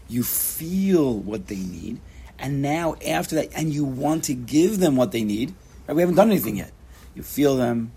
You 0.07 0.23
feel 0.23 1.17
what 1.17 1.47
they 1.47 1.57
need, 1.57 1.99
and 2.37 2.61
now 2.61 2.95
after 3.05 3.35
that, 3.35 3.49
and 3.55 3.73
you 3.73 3.85
want 3.85 4.23
to 4.25 4.33
give 4.33 4.79
them 4.79 4.95
what 4.95 5.11
they 5.11 5.23
need. 5.23 5.53
Right? 5.87 5.95
We 5.95 6.01
haven't 6.01 6.15
done 6.15 6.31
anything 6.31 6.57
yet. 6.57 6.71
You 7.15 7.23
feel 7.23 7.57
them. 7.57 7.91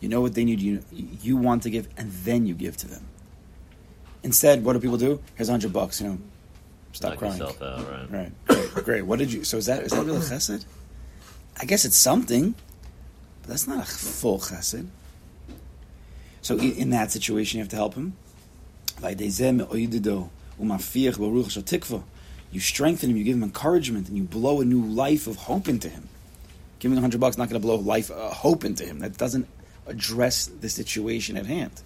You 0.00 0.08
know 0.08 0.20
what 0.20 0.34
they 0.34 0.44
need. 0.44 0.60
You 0.60 0.82
you 0.92 1.36
want 1.36 1.62
to 1.64 1.70
give, 1.70 1.88
and 1.96 2.10
then 2.10 2.46
you 2.46 2.54
give 2.54 2.76
to 2.78 2.88
them. 2.88 3.06
Instead, 4.22 4.64
what 4.64 4.74
do 4.74 4.80
people 4.80 4.96
do? 4.98 5.20
Here's 5.34 5.48
hundred 5.48 5.72
bucks. 5.72 6.00
You 6.00 6.08
know, 6.08 6.18
stop 6.92 7.10
Knock 7.12 7.18
crying. 7.18 7.38
yourself 7.38 7.62
out, 7.62 7.90
right? 7.90 8.10
Right. 8.10 8.32
Great. 8.46 8.84
Great. 8.84 9.02
What 9.02 9.18
did 9.18 9.32
you? 9.32 9.44
So 9.44 9.56
is 9.56 9.66
that 9.66 9.82
is 9.82 9.92
that 9.92 10.04
really 10.04 10.20
chesed? 10.20 10.64
I 11.60 11.64
guess 11.64 11.84
it's 11.84 11.96
something, 11.96 12.54
but 13.42 13.48
that's 13.48 13.66
not 13.66 13.82
a 13.82 13.86
full 13.86 14.38
chesed. 14.38 14.86
So 16.40 16.58
in 16.58 16.90
that 16.90 17.10
situation, 17.12 17.58
you 17.58 17.62
have 17.62 17.70
to 17.70 17.76
help 17.76 17.94
him. 17.94 18.14
You 22.52 22.60
strengthen 22.60 23.10
him. 23.10 23.16
You 23.16 23.24
give 23.24 23.36
him 23.36 23.42
encouragement, 23.42 24.08
and 24.08 24.16
you 24.16 24.24
blow 24.24 24.60
a 24.60 24.64
new 24.64 24.84
life 24.84 25.26
of 25.26 25.36
hope 25.36 25.68
into 25.68 25.88
him. 25.88 26.08
Giving 26.78 26.98
a 26.98 27.00
hundred 27.00 27.20
bucks 27.20 27.38
not 27.38 27.48
going 27.48 27.60
to 27.60 27.66
blow 27.66 27.76
life 27.76 28.10
uh, 28.10 28.30
hope 28.30 28.64
into 28.64 28.84
him. 28.84 28.98
That 28.98 29.16
doesn't 29.16 29.46
address 29.86 30.46
the 30.46 30.68
situation 30.68 31.36
at 31.36 31.46
hand. 31.46 31.82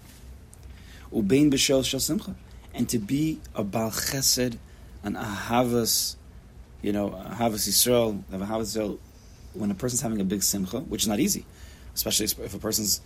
Ubein 1.13 1.51
b'shel 1.51 1.83
shel 1.83 1.99
simcha, 1.99 2.35
and 2.73 2.87
to 2.89 2.99
be 2.99 3.39
a 3.55 3.63
bal 3.63 3.91
chesed, 3.91 4.57
an 5.03 5.15
ahavas, 5.15 6.15
you 6.81 6.91
know, 6.91 7.09
ahavas 7.09 7.67
Yisrael, 7.67 8.23
ahavas 8.31 8.77
Yisrael, 8.77 8.97
when 9.53 9.71
a 9.71 9.75
person's 9.75 10.01
having 10.01 10.21
a 10.21 10.25
big 10.25 10.43
simcha, 10.43 10.79
which 10.79 11.03
is 11.03 11.07
not 11.07 11.19
easy, 11.19 11.45
especially 11.95 12.25
if 12.25 12.53
a 12.53 12.59
person's 12.59 13.01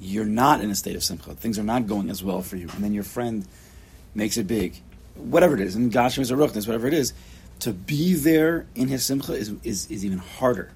you're 0.00 0.24
not 0.24 0.60
in 0.60 0.70
a 0.70 0.74
state 0.74 0.96
of 0.96 1.04
simcha, 1.04 1.34
things 1.34 1.58
are 1.58 1.64
not 1.64 1.86
going 1.86 2.10
as 2.10 2.24
well 2.24 2.42
for 2.42 2.56
you, 2.56 2.68
and 2.74 2.82
then 2.82 2.92
your 2.92 3.04
friend 3.04 3.46
makes 4.14 4.36
it 4.36 4.46
big, 4.46 4.80
whatever 5.14 5.54
it 5.54 5.60
is, 5.60 5.76
and 5.76 5.92
Gashim 5.92 6.20
is 6.20 6.30
a 6.30 6.34
ruchnis, 6.34 6.66
whatever 6.66 6.86
it 6.86 6.94
is, 6.94 7.12
to 7.60 7.72
be 7.72 8.14
there 8.14 8.66
in 8.74 8.88
his 8.88 9.04
simcha 9.04 9.34
is, 9.34 9.52
is, 9.62 9.88
is 9.90 10.04
even 10.04 10.18
harder 10.18 10.72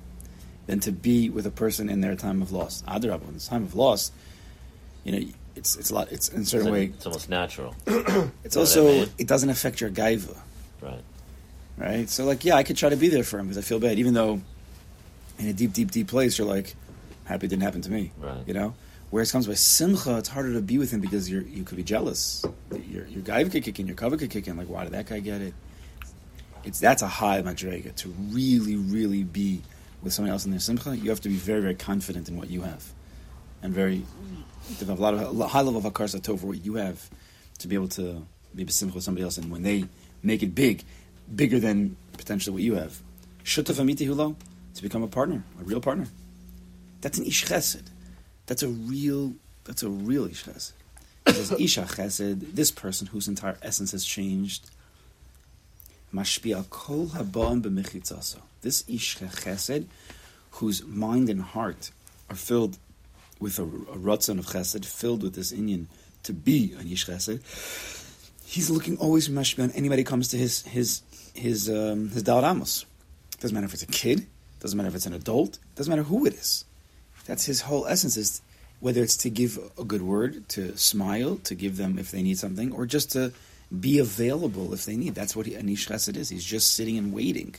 than 0.67 0.79
to 0.81 0.93
be 0.93 1.29
with 1.31 1.47
a 1.47 1.51
person 1.51 1.89
in 1.89 2.01
their 2.01 2.15
time 2.15 2.43
of 2.43 2.53
loss. 2.53 2.83
Adarab, 2.87 3.27
in 3.27 3.35
this 3.35 3.49
time 3.49 3.65
of 3.65 3.75
loss, 3.75 4.13
you 5.05 5.13
know, 5.13 5.27
it's 5.57 5.77
it's 5.77 5.91
a 5.91 5.95
lot. 5.95 6.13
It's 6.13 6.29
in 6.29 6.43
a 6.43 6.45
certain 6.45 6.69
It's, 6.69 6.73
way. 6.73 6.85
it's 6.95 7.07
almost 7.07 7.29
natural. 7.29 7.75
It's 7.87 8.07
know 8.15 8.31
what 8.45 8.57
I 8.57 8.61
also 8.61 9.07
it 9.19 9.27
doesn't 9.27 9.51
affect 9.51 9.81
your 9.81 9.91
gaiva, 9.91 10.37
Right. 10.81 11.03
right? 11.79 12.09
So 12.09 12.25
like, 12.25 12.45
yeah, 12.45 12.55
I 12.55 12.63
could 12.63 12.77
try 12.77 12.89
to 12.91 12.97
be 12.97 13.09
there 13.09 13.25
for 13.25 13.39
him 13.39 13.47
because 13.47 13.59
I 13.59 13.63
feel 13.63 13.79
bad, 13.81 13.99
even 13.99 14.15
though 14.15 14.41
in 15.39 15.49
a 15.49 15.53
deep, 15.53 15.73
deep, 15.73 15.91
deep 15.91 16.09
place 16.09 16.39
you're 16.39 16.47
like, 16.47 16.75
happy 17.25 17.47
it 17.47 17.51
didn't 17.51 17.63
happen 17.63 17.81
to 17.83 17.91
me, 17.91 18.13
Right. 18.19 18.47
you 18.47 18.55
know. 18.55 18.75
Whereas 19.11 19.31
it 19.31 19.33
comes 19.33 19.47
by 19.47 19.55
simcha, 19.55 20.19
it's 20.19 20.29
harder 20.29 20.53
to 20.55 20.61
be 20.61 20.79
with 20.79 20.91
him 20.91 21.01
because 21.01 21.31
you're 21.31 21.43
you 21.43 21.63
could 21.65 21.77
be 21.77 21.85
jealous. 21.85 22.45
Your 22.91 23.07
your 23.07 23.23
gaiva 23.23 23.51
could 23.51 23.63
kick 23.65 23.79
in, 23.81 23.87
your 23.87 23.97
cover 23.97 24.17
could 24.17 24.31
kick 24.31 24.47
in. 24.49 24.57
Like, 24.57 24.69
why 24.69 24.85
did 24.85 24.93
that 24.95 25.07
guy 25.07 25.21
get 25.21 25.41
it? 25.41 25.55
It's 26.65 26.81
that's 26.81 27.03
a 27.03 27.07
high 27.09 27.41
madrega 27.43 27.95
to 27.97 28.09
really, 28.31 28.75
really 28.77 29.23
be 29.23 29.63
with 30.03 30.13
someone 30.13 30.33
else 30.33 30.45
in 30.45 30.51
their 30.51 30.61
simcha. 30.61 30.97
You 30.97 31.11
have 31.11 31.21
to 31.21 31.29
be 31.29 31.37
very, 31.37 31.61
very 31.63 31.75
confident 31.77 32.29
in 32.29 32.37
what 32.37 32.51
you 32.51 32.63
have, 32.63 32.93
and 33.67 33.75
very 33.75 34.03
have 34.79 34.89
a 34.89 34.95
lot 34.95 35.15
of 35.15 35.41
a 35.41 35.49
high 35.49 35.61
level 35.61 35.85
of 35.85 35.93
hakar 35.93 36.07
satov 36.07 36.41
for 36.41 36.47
what 36.47 36.65
you 36.65 36.75
have 36.75 37.11
to 37.59 37.69
be 37.69 37.75
able 37.75 37.89
to 37.89 38.25
be 38.55 38.65
besimcha 38.65 38.95
with 38.95 39.05
somebody 39.05 39.25
else. 39.25 39.39
And 39.39 39.51
when 39.51 39.63
they 39.63 39.85
make 40.23 40.43
it 40.43 40.55
big, 40.55 40.85
bigger 41.35 41.59
than 41.61 41.97
potentially 42.15 42.55
what 42.55 42.63
you 42.63 42.75
have, 42.75 43.01
shutaf 43.45 43.75
amiti 43.75 44.07
hulo 44.09 44.37
to 44.75 44.83
become 44.83 45.03
a 45.03 45.09
partner, 45.09 45.43
a 45.61 45.65
real 45.65 45.81
partner. 45.81 46.07
That's 47.01 47.19
an 47.19 47.27
ish 47.27 47.45
chesed. 47.45 47.83
That's 48.47 48.63
a 48.63 48.69
real. 48.69 49.35
That's 49.65 49.83
a 49.83 49.89
real 49.89 50.27
ish 50.27 50.45
chesed. 50.45 50.73
Says 51.29 51.53
isha 51.53 51.83
chesed. 51.83 52.55
This 52.55 52.71
person 52.71 53.09
whose 53.09 53.29
entire 53.29 53.59
essence 53.63 53.93
has 53.93 54.05
changed. 54.05 54.71
Kol. 56.71 57.07
This 57.07 58.85
ish 58.89 59.19
chesed, 59.19 59.87
whose 60.53 60.85
mind 60.85 61.29
and 61.29 61.43
heart 61.43 61.91
are 62.31 62.37
filled 62.37 62.79
with 63.41 63.59
a, 63.59 63.63
a 63.63 63.99
ratzon 63.99 64.39
of 64.39 64.47
chesed, 64.47 64.85
filled 64.85 65.23
with 65.23 65.35
this 65.35 65.53
inyan 65.53 65.87
to 66.23 66.33
be 66.33 66.75
an 66.79 66.91
ish 66.91 67.07
chesed. 67.07 67.41
He's 68.45 68.71
looking 68.71 68.97
always 68.99 69.29
mashpia 69.29 69.65
on 69.65 69.71
anybody 69.73 70.05
comes 70.05 70.29
to 70.29 70.37
his 70.37 70.63
his 70.63 71.03
his 71.35 71.69
um, 71.69 72.11
his 72.11 72.23
dal 72.23 72.43
ramos. 72.43 72.87
Doesn't 73.41 73.55
matter 73.55 73.67
if 73.67 73.75
it's 73.75 73.83
a 73.83 73.87
kid. 73.87 74.27
Doesn't 74.61 74.77
matter 74.77 74.89
if 74.89 74.95
it's 74.95 75.07
an 75.07 75.13
adult. 75.13 75.59
Doesn't 75.75 75.91
matter 75.91 76.05
who 76.05 76.27
it 76.27 76.35
is. 76.35 76.65
That's 77.27 77.45
his 77.45 77.63
whole 77.63 77.87
essence. 77.87 78.17
Is 78.17 78.41
whether 78.81 79.03
it's 79.03 79.17
to 79.19 79.31
give 79.31 79.59
a 79.79 79.85
good 79.85 80.03
word, 80.03 80.49
to 80.51 80.77
smile, 80.77 81.37
to 81.37 81.55
give 81.55 81.77
them 81.77 81.99
if 81.99 82.11
they 82.11 82.23
need 82.23 82.39
something, 82.39 82.73
or 82.73 82.87
just 82.87 83.11
to 83.13 83.33
be 83.81 83.99
available 83.99 84.73
if 84.73 84.85
they 84.85 84.97
need. 84.97 85.15
That's 85.15 85.35
what 85.35 85.47
Anish 85.47 85.89
Chesed 85.89 86.17
is. 86.17 86.29
He's 86.29 86.45
just 86.45 86.75
sitting 86.75 86.97
and 86.97 87.13
waiting 87.13 87.55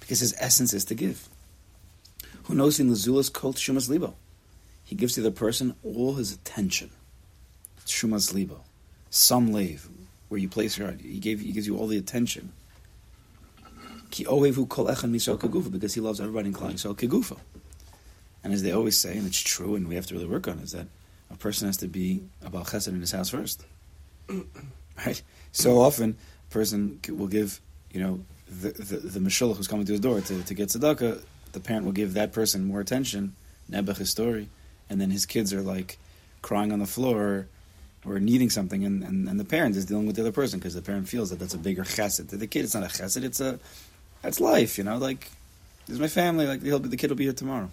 because 0.00 0.20
his 0.20 0.34
essence 0.38 0.72
is 0.72 0.84
to 0.86 0.94
give. 0.94 1.28
Who 2.44 2.54
knows 2.54 2.80
in 2.80 2.88
the 2.88 2.94
Zulas 2.94 3.30
called 3.30 3.56
Shumas 3.56 3.90
Libo? 3.90 4.14
He 4.88 4.94
gives 4.94 5.12
to 5.16 5.20
the 5.20 5.30
person 5.30 5.74
all 5.84 6.14
his 6.14 6.32
attention. 6.32 6.88
Shumas 7.84 8.32
Libo. 8.32 8.62
Some 9.10 9.52
lave, 9.52 9.86
where 10.30 10.40
you 10.40 10.48
place 10.48 10.78
your 10.78 10.86
heart. 10.86 11.02
He, 11.02 11.18
gave, 11.18 11.40
he 11.40 11.52
gives 11.52 11.66
you 11.66 11.76
all 11.76 11.88
the 11.88 11.98
attention. 11.98 12.52
Ki 14.10 14.24
ohevu 14.24 14.66
kol 14.66 14.86
echan 14.86 15.12
misal 15.12 15.70
because 15.70 15.92
he 15.92 16.00
loves 16.00 16.22
everybody 16.22 16.48
in 16.48 16.54
Klal 16.54 16.72
Yisrael 16.72 16.96
kegufa. 16.96 17.36
And 18.42 18.54
as 18.54 18.62
they 18.62 18.72
always 18.72 18.96
say, 18.96 19.18
and 19.18 19.26
it's 19.26 19.38
true, 19.38 19.74
and 19.74 19.86
we 19.88 19.94
have 19.94 20.06
to 20.06 20.14
really 20.14 20.26
work 20.26 20.48
on, 20.48 20.58
it, 20.58 20.64
is 20.64 20.72
that 20.72 20.86
a 21.30 21.36
person 21.36 21.66
has 21.66 21.76
to 21.78 21.86
be 21.86 22.22
about 22.42 22.68
chesed 22.68 22.88
in 22.88 22.98
his 22.98 23.12
house 23.12 23.28
first. 23.28 23.66
right? 25.06 25.20
So 25.52 25.82
often, 25.82 26.16
a 26.48 26.50
person 26.50 26.98
will 27.10 27.26
give, 27.26 27.60
you 27.90 28.00
know, 28.00 28.20
the 28.48 28.70
the, 28.70 28.96
the 28.96 29.20
mashulach 29.20 29.58
who's 29.58 29.68
coming 29.68 29.84
to 29.84 29.92
his 29.92 30.00
door 30.00 30.22
to, 30.22 30.42
to 30.42 30.54
get 30.54 30.70
tzedakah, 30.70 31.22
the 31.52 31.60
parent 31.60 31.84
will 31.84 31.92
give 31.92 32.14
that 32.14 32.32
person 32.32 32.64
more 32.64 32.80
attention, 32.80 33.34
nebuch 33.70 33.98
his 33.98 34.08
story, 34.08 34.48
and 34.90 35.00
then 35.00 35.10
his 35.10 35.26
kids 35.26 35.52
are 35.52 35.62
like 35.62 35.98
crying 36.42 36.72
on 36.72 36.78
the 36.78 36.86
floor 36.86 37.46
or 38.06 38.20
needing 38.20 38.48
something, 38.48 38.84
and, 38.84 39.02
and, 39.02 39.28
and 39.28 39.40
the 39.40 39.44
parent 39.44 39.76
is 39.76 39.84
dealing 39.84 40.06
with 40.06 40.16
the 40.16 40.22
other 40.22 40.32
person 40.32 40.58
because 40.58 40.74
the 40.74 40.82
parent 40.82 41.08
feels 41.08 41.30
that 41.30 41.38
that's 41.38 41.54
a 41.54 41.58
bigger 41.58 41.82
chesed. 41.82 42.28
To 42.28 42.36
the 42.36 42.46
kid, 42.46 42.64
it's 42.64 42.74
not 42.74 42.84
a 42.84 42.86
chesed, 42.86 43.24
it's 43.24 43.40
a, 43.40 43.58
that's 44.22 44.40
life, 44.40 44.78
you 44.78 44.84
know, 44.84 44.96
like, 44.96 45.30
this 45.86 45.94
is 45.94 46.00
my 46.00 46.08
family, 46.08 46.46
like, 46.46 46.62
he'll 46.62 46.78
be, 46.78 46.88
the 46.88 46.96
kid 46.96 47.10
will 47.10 47.16
be 47.16 47.24
here 47.24 47.32
tomorrow. 47.32 47.70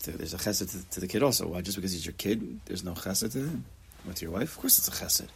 So 0.00 0.12
there's 0.12 0.34
a 0.34 0.38
chesed 0.38 0.70
to, 0.70 0.90
to 0.90 1.00
the 1.00 1.08
kid 1.08 1.22
also. 1.22 1.48
Why? 1.48 1.60
Just 1.60 1.76
because 1.76 1.92
he's 1.92 2.06
your 2.06 2.12
kid, 2.14 2.60
there's 2.66 2.84
no 2.84 2.92
chesed 2.92 3.32
to 3.32 3.38
him? 3.38 3.64
With 4.06 4.22
your 4.22 4.30
wife? 4.30 4.54
Of 4.54 4.60
course 4.60 4.78
it's 4.78 4.88
a 4.88 5.04
chesed. 5.04 5.28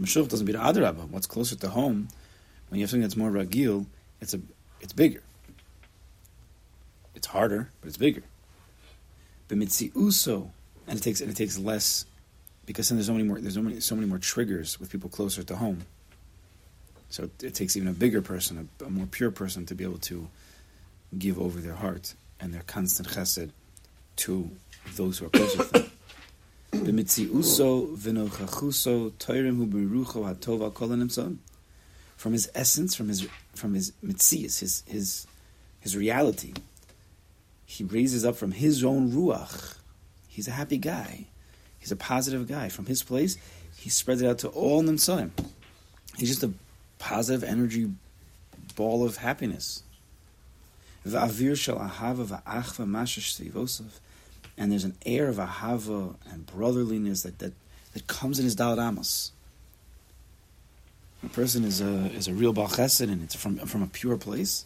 Mashuch 0.00 0.28
doesn't 0.28 0.46
be 0.46 0.52
the 0.52 0.58
adrabah. 0.58 1.08
What's 1.08 1.26
closer 1.26 1.56
to 1.56 1.68
home, 1.70 2.08
when 2.68 2.78
you 2.78 2.84
have 2.84 2.90
something 2.90 3.02
that's 3.02 3.16
more 3.16 3.30
ragil, 3.30 3.86
it's 4.20 4.34
a, 4.34 4.40
it's 4.80 4.92
bigger. 4.92 5.22
It's 7.14 7.26
harder, 7.26 7.70
but 7.80 7.88
it's 7.88 7.96
bigger. 7.96 8.22
Uso, 9.50 10.50
and 10.86 10.98
it 10.98 11.02
takes 11.02 11.20
and 11.20 11.30
it 11.30 11.36
takes 11.36 11.58
less, 11.58 12.06
because 12.66 12.88
then 12.88 12.98
there's 12.98 13.06
so 13.06 13.12
many 13.12 13.24
more 13.24 13.40
there's 13.40 13.54
so 13.54 13.62
many, 13.62 13.80
so 13.80 13.94
many 13.94 14.06
more 14.06 14.18
triggers 14.18 14.78
with 14.80 14.90
people 14.90 15.10
closer 15.10 15.42
to 15.42 15.56
home. 15.56 15.84
So 17.10 17.24
it, 17.24 17.44
it 17.44 17.54
takes 17.54 17.76
even 17.76 17.88
a 17.88 17.92
bigger 17.92 18.22
person, 18.22 18.68
a, 18.80 18.84
a 18.84 18.90
more 18.90 19.06
pure 19.06 19.30
person, 19.30 19.66
to 19.66 19.74
be 19.74 19.84
able 19.84 19.98
to 19.98 20.28
give 21.16 21.38
over 21.38 21.60
their 21.60 21.74
heart 21.74 22.14
and 22.40 22.52
their 22.52 22.62
constant 22.62 23.08
chesed 23.08 23.50
to 24.16 24.50
those 24.96 25.18
who 25.18 25.26
are 25.26 25.30
closer 25.30 25.58
to 25.58 25.64
them. 25.64 25.90
From 32.16 32.32
his 32.32 32.50
essence, 32.54 32.94
from 32.94 33.08
his 33.08 33.28
from 33.54 33.74
his 33.74 33.92
mitzias, 34.04 34.60
his 34.60 34.82
his 34.86 35.26
his 35.80 35.96
reality, 35.96 36.54
he 37.66 37.84
raises 37.84 38.24
up 38.24 38.36
from 38.36 38.52
his 38.52 38.84
own 38.84 39.12
ruach. 39.12 39.76
He's 40.28 40.48
a 40.48 40.52
happy 40.52 40.78
guy. 40.78 41.26
He's 41.78 41.92
a 41.92 41.96
positive 41.96 42.48
guy. 42.48 42.68
From 42.68 42.86
his 42.86 43.02
place, 43.02 43.36
he 43.76 43.90
spreads 43.90 44.22
it 44.22 44.28
out 44.28 44.38
to 44.38 44.48
all 44.48 44.82
nimtzonim. 44.82 45.30
He's 46.16 46.28
just 46.28 46.42
a 46.42 46.52
positive 46.98 47.44
energy 47.44 47.90
ball 48.76 49.04
of 49.04 49.18
happiness. 49.18 49.82
And 51.04 51.12
there's 54.70 54.84
an 54.84 54.96
air 55.04 55.28
of 55.28 55.36
ahava 55.36 56.14
and 56.30 56.46
brotherliness 56.46 57.22
that, 57.24 57.38
that, 57.40 57.52
that 57.92 58.06
comes 58.06 58.38
in 58.38 58.44
his 58.44 58.56
Dalad 58.56 58.78
Amos. 58.78 59.32
A 61.22 61.28
person 61.28 61.64
is 61.64 61.80
a 61.80 62.10
is 62.12 62.28
a 62.28 62.34
real 62.34 62.52
Baal 62.52 62.68
Chesed 62.68 63.10
and 63.10 63.22
it's 63.22 63.34
from 63.34 63.56
from 63.58 63.82
a 63.82 63.86
pure 63.86 64.18
place. 64.18 64.64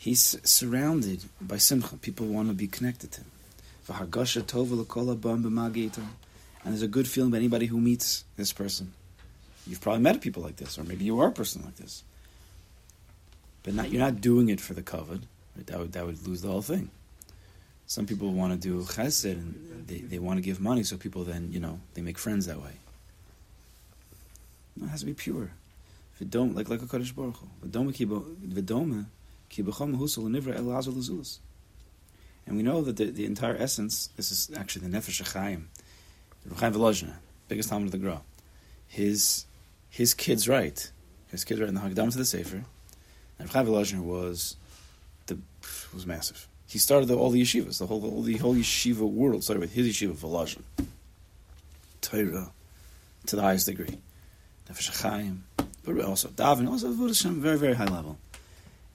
He's 0.00 0.38
surrounded 0.48 1.20
by 1.40 1.58
simcha. 1.58 1.96
People 1.96 2.26
want 2.26 2.48
to 2.48 2.54
be 2.54 2.66
connected 2.66 3.12
to 3.12 3.20
him. 3.20 3.26
And 6.62 6.72
there's 6.72 6.82
a 6.82 6.88
good 6.88 7.06
feeling 7.06 7.30
by 7.30 7.36
anybody 7.36 7.66
who 7.66 7.78
meets 7.78 8.24
this 8.36 8.52
person. 8.52 8.94
You've 9.66 9.82
probably 9.82 10.00
met 10.00 10.22
people 10.22 10.42
like 10.42 10.56
this, 10.56 10.78
or 10.78 10.84
maybe 10.84 11.04
you 11.04 11.20
are 11.20 11.28
a 11.28 11.32
person 11.32 11.62
like 11.64 11.76
this. 11.76 12.02
But 13.62 13.74
not, 13.74 13.90
you're 13.90 14.00
not 14.00 14.22
doing 14.22 14.48
it 14.48 14.60
for 14.60 14.72
the 14.72 14.82
covet. 14.82 15.20
Right? 15.54 15.66
That 15.66 15.78
would 15.78 15.92
that 15.92 16.06
would 16.06 16.26
lose 16.26 16.40
the 16.40 16.48
whole 16.48 16.62
thing 16.62 16.90
some 17.90 18.06
people 18.06 18.30
want 18.30 18.52
to 18.52 18.68
do 18.68 18.82
chesed 18.84 19.32
and 19.32 19.84
they, 19.88 19.98
they 19.98 20.20
want 20.20 20.36
to 20.36 20.42
give 20.42 20.60
money, 20.60 20.84
so 20.84 20.96
people 20.96 21.24
then, 21.24 21.48
you 21.50 21.58
know, 21.58 21.80
they 21.94 22.02
make 22.02 22.18
friends 22.18 22.46
that 22.46 22.62
way. 22.62 22.74
It 24.80 24.86
has 24.86 25.00
to 25.00 25.06
be 25.06 25.12
pure. 25.12 25.50
V'dom, 26.20 26.54
like 26.54 26.68
like 26.68 26.82
a 26.82 26.86
Kaddish 26.86 27.10
Baruch 27.10 27.38
Hu. 27.38 27.48
V'dom 27.66 29.06
And 32.46 32.56
we 32.56 32.62
know 32.62 32.82
that 32.82 32.96
the, 32.96 33.04
the 33.06 33.26
entire 33.26 33.56
essence, 33.56 34.08
this 34.16 34.30
is 34.30 34.50
actually 34.56 34.88
the 34.88 34.96
Nefesh 34.96 35.22
HaChaim, 35.22 35.64
the 36.44 36.54
Ruchaim 36.54 36.72
Volozhina, 36.72 37.14
biggest 37.48 37.68
Talmud 37.68 37.86
of 37.86 37.92
the 37.92 37.98
Gra. 37.98 38.22
His, 38.88 39.46
his 39.88 40.14
kid's 40.14 40.48
right. 40.48 40.90
His 41.28 41.44
kid's 41.44 41.60
right 41.60 41.68
in 41.68 41.74
the 41.74 41.80
Hagdam 41.80 42.10
to 42.10 42.18
the 42.18 42.24
Sefer. 42.24 42.64
And 43.38 43.48
Ruchaim 43.48 43.66
Volozhina 43.66 44.02
was, 44.02 44.56
the, 45.26 45.38
was 45.94 46.06
massive. 46.06 46.48
He 46.66 46.78
started 46.78 47.06
the, 47.06 47.16
all 47.16 47.30
the 47.30 47.42
yeshivas, 47.42 47.78
the 47.78 47.86
whole, 47.86 48.22
the 48.22 48.36
whole 48.36 48.54
yeshiva 48.54 49.00
world 49.00 49.42
started 49.42 49.60
with 49.60 49.72
his 49.72 49.88
yeshiva 49.88 50.14
Volozhin. 50.14 50.62
Torah, 52.00 52.52
to 53.26 53.36
the 53.36 53.42
highest 53.42 53.66
degree. 53.66 53.98
Nefesh 54.68 54.90
HaChaim, 54.90 55.38
but 55.84 56.04
also 56.04 56.28
Davin, 56.28 56.68
also 56.68 56.92
Avodah 56.92 57.34
very, 57.36 57.58
very 57.58 57.74
high 57.74 57.84
level. 57.84 58.18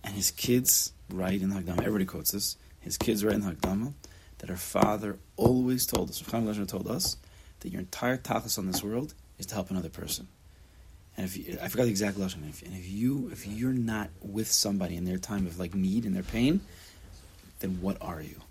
And 0.05 0.13
his 0.13 0.31
kids 0.31 0.93
write 1.09 1.41
in 1.41 1.51
Hagdama, 1.51 1.79
everybody 1.79 2.05
quotes 2.05 2.31
this, 2.31 2.57
his 2.79 2.97
kids 2.97 3.25
write 3.25 3.35
in 3.35 3.41
Hagdama, 3.41 3.93
that 4.37 4.49
her 4.49 4.55
father 4.55 5.17
always 5.35 5.87
told 5.87 6.09
us, 6.09 6.21
Chaim 6.21 6.45
Leshner 6.45 6.67
told 6.67 6.87
us, 6.87 7.17
that 7.61 7.69
your 7.69 7.79
entire 7.81 8.17
tachlis 8.17 8.59
on 8.59 8.67
this 8.67 8.83
world 8.83 9.15
is 9.39 9.47
to 9.47 9.55
help 9.55 9.71
another 9.71 9.89
person. 9.89 10.27
And 11.17 11.25
if 11.25 11.35
you, 11.35 11.57
I 11.61 11.69
forgot 11.69 11.85
the 11.85 11.89
exact 11.89 12.17
lesson, 12.19 12.43
and 12.43 12.51
if, 12.51 12.61
and 12.61 12.75
if 12.75 12.87
you 12.87 13.29
if 13.31 13.47
you're 13.47 13.71
not 13.71 14.09
with 14.21 14.51
somebody 14.51 14.97
in 14.97 15.05
their 15.05 15.17
time 15.17 15.47
of 15.47 15.57
like 15.57 15.73
need 15.73 16.05
and 16.05 16.13
their 16.15 16.23
pain, 16.23 16.59
then 17.59 17.79
what 17.81 17.97
are 18.01 18.21
you? 18.21 18.41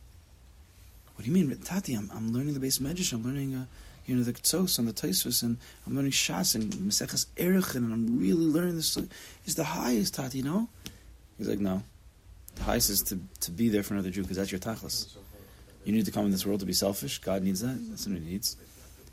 What 1.15 1.25
do 1.25 1.31
you 1.31 1.33
mean, 1.33 1.57
Tati? 1.59 1.95
I'm, 1.95 2.11
I'm 2.13 2.33
learning 2.33 2.55
the 2.55 2.61
base 2.61 2.79
medrash. 2.79 3.13
I'm 3.13 3.23
learning, 3.23 3.55
uh, 3.55 3.67
you 4.07 4.17
know, 4.17 4.23
the 4.23 4.33
Tzos 4.33 4.79
and 4.79 4.89
the 4.89 4.93
Taisus, 4.93 5.43
and 5.43 5.59
I'm 5.87 5.95
learning 5.95 6.13
Shas 6.13 6.55
and 6.55 6.73
Maseches 6.73 7.27
Erechin, 7.37 7.77
and 7.77 7.93
I'm 7.93 8.19
really 8.19 8.47
learning 8.47 8.77
this. 8.77 8.99
Is 9.45 9.55
the 9.55 9.65
highest, 9.65 10.15
Tati? 10.15 10.39
You 10.39 10.45
know? 10.45 10.69
He's 11.39 11.49
like, 11.49 11.61
no. 11.61 11.83
The 12.57 12.63
highest 12.63 12.91
is 12.91 13.03
to, 13.05 13.19
to 13.41 13.51
be 13.51 13.69
there 13.69 13.83
for 13.83 13.95
another 13.95 14.11
Jew 14.11 14.23
because 14.23 14.37
that's 14.37 14.53
your 14.53 14.61
tachlis. 14.61 15.09
You 15.85 15.93
need 15.93 16.07
to 16.07 16.13
come 16.13 16.25
in 16.25 16.31
this 16.31 16.47
world 16.47 16.61
to 16.61 16.67
be 16.67 16.73
selfish. 16.73 17.19
God 17.19 17.43
needs 17.43 17.61
that. 17.61 17.77
That's 17.91 18.07
what 18.07 18.17
He 18.19 18.25
needs. 18.25 18.57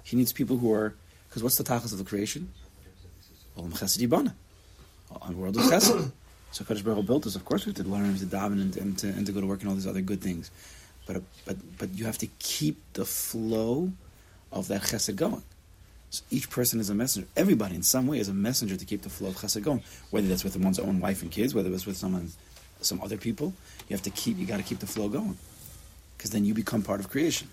He 0.04 0.16
needs 0.16 0.32
people 0.32 0.58
who 0.58 0.72
are 0.74 0.96
because 1.28 1.44
what's 1.44 1.58
the 1.58 1.64
tachlis 1.64 1.92
of 1.92 1.98
the 1.98 2.04
creation? 2.04 2.52
Olam 3.58 3.72
Chesed 3.72 4.06
Yibana. 4.06 4.34
On 5.22 5.38
world 5.38 5.58
of 5.58 5.64
Chesed. 5.64 6.12
So 6.54 6.66
Kadosh 6.66 6.84
Baruch 6.84 7.06
built 7.06 7.26
us. 7.26 7.38
Of 7.38 7.46
course, 7.46 7.66
we 7.66 7.70
have 7.70 7.82
to 7.82 7.90
learn 7.90 8.14
to 8.18 8.26
daven 8.26 8.62
and, 8.62 8.76
and, 8.76 8.98
to, 8.98 9.08
and 9.08 9.26
to 9.26 9.32
go 9.32 9.40
to 9.40 9.48
work 9.48 9.62
and 9.62 9.70
all 9.70 9.76
these 9.76 9.88
other 9.88 10.02
good 10.02 10.20
things. 10.20 10.52
But 11.08 11.24
but 11.46 11.56
but 11.78 11.94
you 11.94 12.04
have 12.04 12.18
to 12.18 12.28
keep 12.40 12.78
the 12.92 13.06
flow 13.06 13.94
of 14.52 14.68
that 14.68 14.82
Chesed 14.82 15.16
going. 15.16 15.44
So 16.12 16.26
each 16.30 16.50
person 16.50 16.82
is 16.82 16.90
a 16.90 16.94
messenger. 16.94 17.28
Everybody, 17.38 17.74
in 17.74 17.84
some 17.84 18.06
way, 18.06 18.20
is 18.20 18.28
a 18.28 18.34
messenger 18.34 18.76
to 18.76 18.84
keep 18.84 19.02
the 19.02 19.10
flow 19.10 19.30
of 19.30 19.36
Chesed 19.36 19.64
going. 19.64 19.82
Whether 20.10 20.28
that's 20.28 20.44
with 20.44 20.58
one's 20.58 20.78
own 20.78 21.00
wife 21.00 21.22
and 21.22 21.32
kids, 21.32 21.56
whether 21.56 21.72
it's 21.74 21.86
with 21.86 21.96
someone, 21.96 22.32
some 22.82 23.02
other 23.02 23.16
people, 23.16 23.54
you 23.88 23.96
have 23.96 24.04
to 24.04 24.10
keep. 24.10 24.38
You 24.38 24.46
got 24.46 24.58
to 24.58 24.64
keep 24.64 24.80
the 24.80 24.88
flow 24.88 25.08
going, 25.08 25.38
because 26.18 26.32
then 26.32 26.44
you 26.44 26.54
become 26.54 26.82
part 26.82 27.00
of 27.00 27.10
creation. 27.10 27.48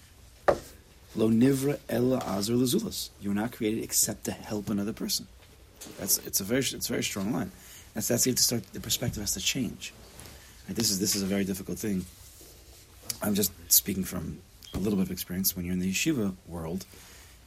Lo 1.14 1.30
nivra 1.30 1.78
ella 1.88 2.18
azur 2.18 2.58
lezulas. 2.58 3.10
You 3.20 3.30
are 3.30 3.34
not 3.34 3.52
created 3.52 3.84
except 3.84 4.24
to 4.24 4.32
help 4.32 4.70
another 4.70 4.92
person. 4.92 5.28
That's 6.00 6.18
it's 6.18 6.40
a 6.40 6.44
very 6.44 6.60
it's 6.60 6.88
a 6.88 6.92
very 6.92 7.04
strong 7.04 7.32
line. 7.32 7.52
That's 7.94 8.08
that's 8.08 8.26
you 8.26 8.32
have 8.32 8.38
to 8.38 8.42
start. 8.42 8.72
The 8.72 8.80
perspective 8.80 9.22
has 9.22 9.34
to 9.34 9.40
change. 9.40 9.94
Right, 10.66 10.74
this 10.74 10.90
is 10.90 10.98
this 10.98 11.14
is 11.14 11.22
a 11.22 11.26
very 11.26 11.44
difficult 11.44 11.78
thing. 11.78 12.04
I'm 13.22 13.34
just 13.34 13.52
speaking 13.70 14.02
from 14.02 14.38
a 14.74 14.78
little 14.78 14.96
bit 14.96 15.06
of 15.06 15.12
experience. 15.12 15.54
When 15.54 15.64
you're 15.64 15.74
in 15.74 15.80
the 15.80 15.92
yeshiva 15.92 16.34
world, 16.48 16.84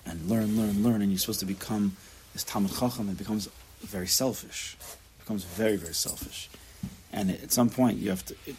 and 0.06 0.30
learn, 0.30 0.58
learn, 0.58 0.84
learn, 0.84 1.02
and 1.02 1.12
you're 1.12 1.20
supposed 1.20 1.40
to 1.42 1.46
become 1.46 1.96
this 2.34 2.44
Talmud 2.44 2.72
Chacham, 2.72 3.10
it 3.10 3.18
becomes 3.18 3.50
very 3.82 4.08
selfish. 4.08 4.78
It 4.82 5.20
becomes 5.20 5.44
very, 5.44 5.76
very 5.76 5.94
selfish. 5.94 6.50
And 7.12 7.30
at 7.32 7.52
some 7.52 7.70
point, 7.70 7.98
you 7.98 8.10
have 8.10 8.26
to, 8.26 8.36
it, 8.46 8.56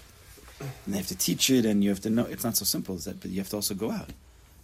and 0.60 0.94
they 0.94 0.98
have 0.98 1.06
to 1.08 1.16
teach 1.16 1.50
it, 1.50 1.64
and 1.64 1.82
you 1.82 1.90
have 1.90 2.00
to 2.00 2.10
know. 2.10 2.24
It's 2.24 2.44
not 2.44 2.56
so 2.56 2.64
simple 2.64 2.94
as 2.94 3.04
that, 3.04 3.20
but 3.20 3.30
you 3.30 3.38
have 3.38 3.48
to 3.50 3.56
also 3.56 3.74
go 3.74 3.90
out. 3.90 4.10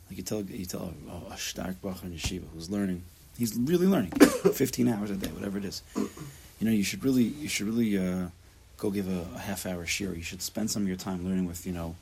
Like 0.09 0.19
you 0.19 0.23
tell, 0.23 0.43
you 0.43 0.65
tell 0.65 0.93
a, 1.11 1.33
a 1.33 1.37
stark 1.37 1.81
bacher 1.83 2.05
in 2.05 2.13
yeshiva 2.13 2.45
who's 2.55 2.71
learning. 2.71 3.03
He's 3.37 3.57
really 3.57 3.87
learning, 3.87 4.11
15 4.53 4.89
hours 4.89 5.11
a 5.11 5.17
day, 5.17 5.29
whatever 5.29 5.59
it 5.59 5.65
is. 5.65 5.83
You 5.97 6.67
know, 6.67 6.71
you 6.71 6.83
should 6.83 7.05
really, 7.05 7.23
you 7.23 7.49
should 7.49 7.67
really 7.67 7.97
uh, 7.97 8.29
go 8.77 8.91
give 8.91 9.09
a, 9.09 9.27
a 9.37 9.39
half 9.39 9.65
hour 9.67 9.87
shir. 9.87 10.13
You 10.15 10.23
should 10.23 10.43
spend 10.43 10.71
some 10.71 10.83
of 10.83 10.89
your 10.89 10.97
time 10.97 11.25
learning 11.25 11.47
with, 11.47 11.67
you 11.67 11.73
know, 11.73 11.95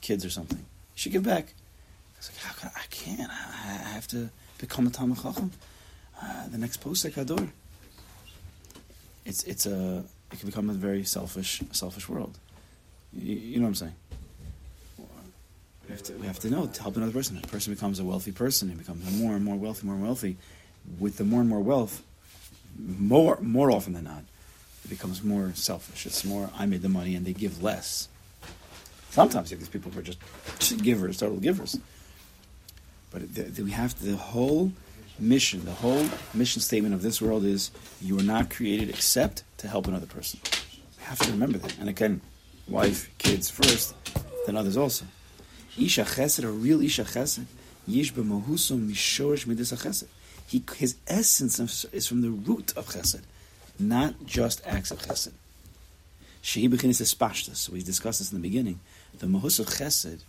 kids 0.00 0.24
or 0.24 0.30
something. 0.30 0.58
You 0.58 0.64
should 0.96 1.12
give 1.12 1.22
back. 1.22 1.54
Like, 2.28 2.38
how 2.38 2.52
can 2.54 2.70
I, 2.74 2.80
I 2.80 2.86
can't. 2.90 3.30
I, 3.30 3.70
I 3.70 3.88
have 3.94 4.06
to 4.08 4.30
become 4.58 4.86
a 4.86 4.90
Talmud 4.90 5.20
Chacham. 5.20 5.50
Uh, 6.20 6.48
the 6.48 6.58
next 6.58 6.82
posek 6.82 7.12
Hador. 7.14 7.48
It's 9.24 9.42
it's 9.44 9.66
a 9.66 10.04
it 10.32 10.38
can 10.38 10.48
become 10.48 10.70
a 10.70 10.72
very 10.72 11.04
selfish 11.04 11.62
selfish 11.72 12.08
world. 12.08 12.38
You, 13.12 13.34
you 13.34 13.56
know 13.56 13.62
what 13.62 13.68
I'm 13.68 13.74
saying? 13.74 13.94
We 15.88 15.90
have 15.90 16.02
to 16.04 16.12
we 16.14 16.26
have 16.26 16.38
to 16.40 16.50
know 16.50 16.66
to 16.66 16.82
help 16.82 16.96
another 16.96 17.12
person. 17.12 17.40
A 17.42 17.46
person 17.46 17.74
becomes 17.74 17.98
a 17.98 18.04
wealthy 18.04 18.32
person. 18.32 18.68
He 18.68 18.74
becomes 18.74 19.10
more 19.20 19.34
and 19.34 19.44
more 19.44 19.56
wealthy, 19.56 19.86
more 19.86 19.96
wealthy. 19.96 20.36
With 20.98 21.16
the 21.16 21.24
more 21.24 21.40
and 21.40 21.48
more 21.48 21.60
wealth, 21.60 22.02
more 22.78 23.38
more 23.40 23.70
often 23.70 23.92
than 23.92 24.04
not, 24.04 24.22
it 24.84 24.88
becomes 24.88 25.22
more 25.22 25.52
selfish. 25.54 26.06
It's 26.06 26.24
more 26.24 26.50
I 26.56 26.66
made 26.66 26.82
the 26.82 26.88
money 26.88 27.14
and 27.16 27.26
they 27.26 27.32
give 27.32 27.62
less. 27.62 28.08
Sometimes 29.10 29.50
you 29.50 29.56
have 29.56 29.60
these 29.60 29.68
people 29.68 29.90
who 29.90 30.00
are 30.00 30.02
just 30.02 30.18
givers, 30.82 31.18
total 31.18 31.36
givers. 31.36 31.78
But 33.12 33.34
the, 33.34 33.42
the, 33.42 33.62
we 33.62 33.70
have 33.72 33.96
to, 33.98 34.04
the 34.04 34.16
whole 34.16 34.72
mission, 35.18 35.64
the 35.64 35.72
whole 35.72 36.06
mission 36.34 36.62
statement 36.62 36.94
of 36.94 37.02
this 37.02 37.20
world 37.20 37.44
is 37.44 37.70
you 38.00 38.18
are 38.18 38.22
not 38.22 38.50
created 38.50 38.88
except 38.88 39.44
to 39.58 39.68
help 39.68 39.86
another 39.86 40.06
person. 40.06 40.40
We 40.98 41.04
have 41.04 41.18
to 41.20 41.30
remember 41.30 41.58
that. 41.58 41.78
And 41.78 41.88
again, 41.88 42.22
wife, 42.66 43.10
kids 43.18 43.50
first, 43.50 43.94
then 44.46 44.56
others 44.56 44.76
also. 44.76 45.04
Isha 45.78 46.02
chesed, 46.02 46.44
a 46.44 46.48
real 46.48 46.80
Isha 46.80 47.04
chesed, 47.04 47.44
yish 47.88 48.12
mishorish 48.12 49.46
chesed. 49.46 50.06
He, 50.46 50.62
his 50.76 50.96
essence 51.06 51.84
is 51.92 52.06
from 52.06 52.22
the 52.22 52.30
root 52.30 52.72
of 52.76 52.86
chesed, 52.88 53.22
not 53.78 54.26
just 54.26 54.62
acts 54.66 54.90
of 54.90 55.00
chesed. 55.00 55.32
Shehi 56.42 56.68
b'chinis. 56.68 57.56
So 57.56 57.72
we 57.72 57.82
discussed 57.82 58.18
this 58.18 58.32
in 58.32 58.38
the 58.38 58.42
beginning. 58.42 58.80
The 59.18 59.26
mahus 59.26 59.60
of 59.60 59.66
chesed 59.66 60.22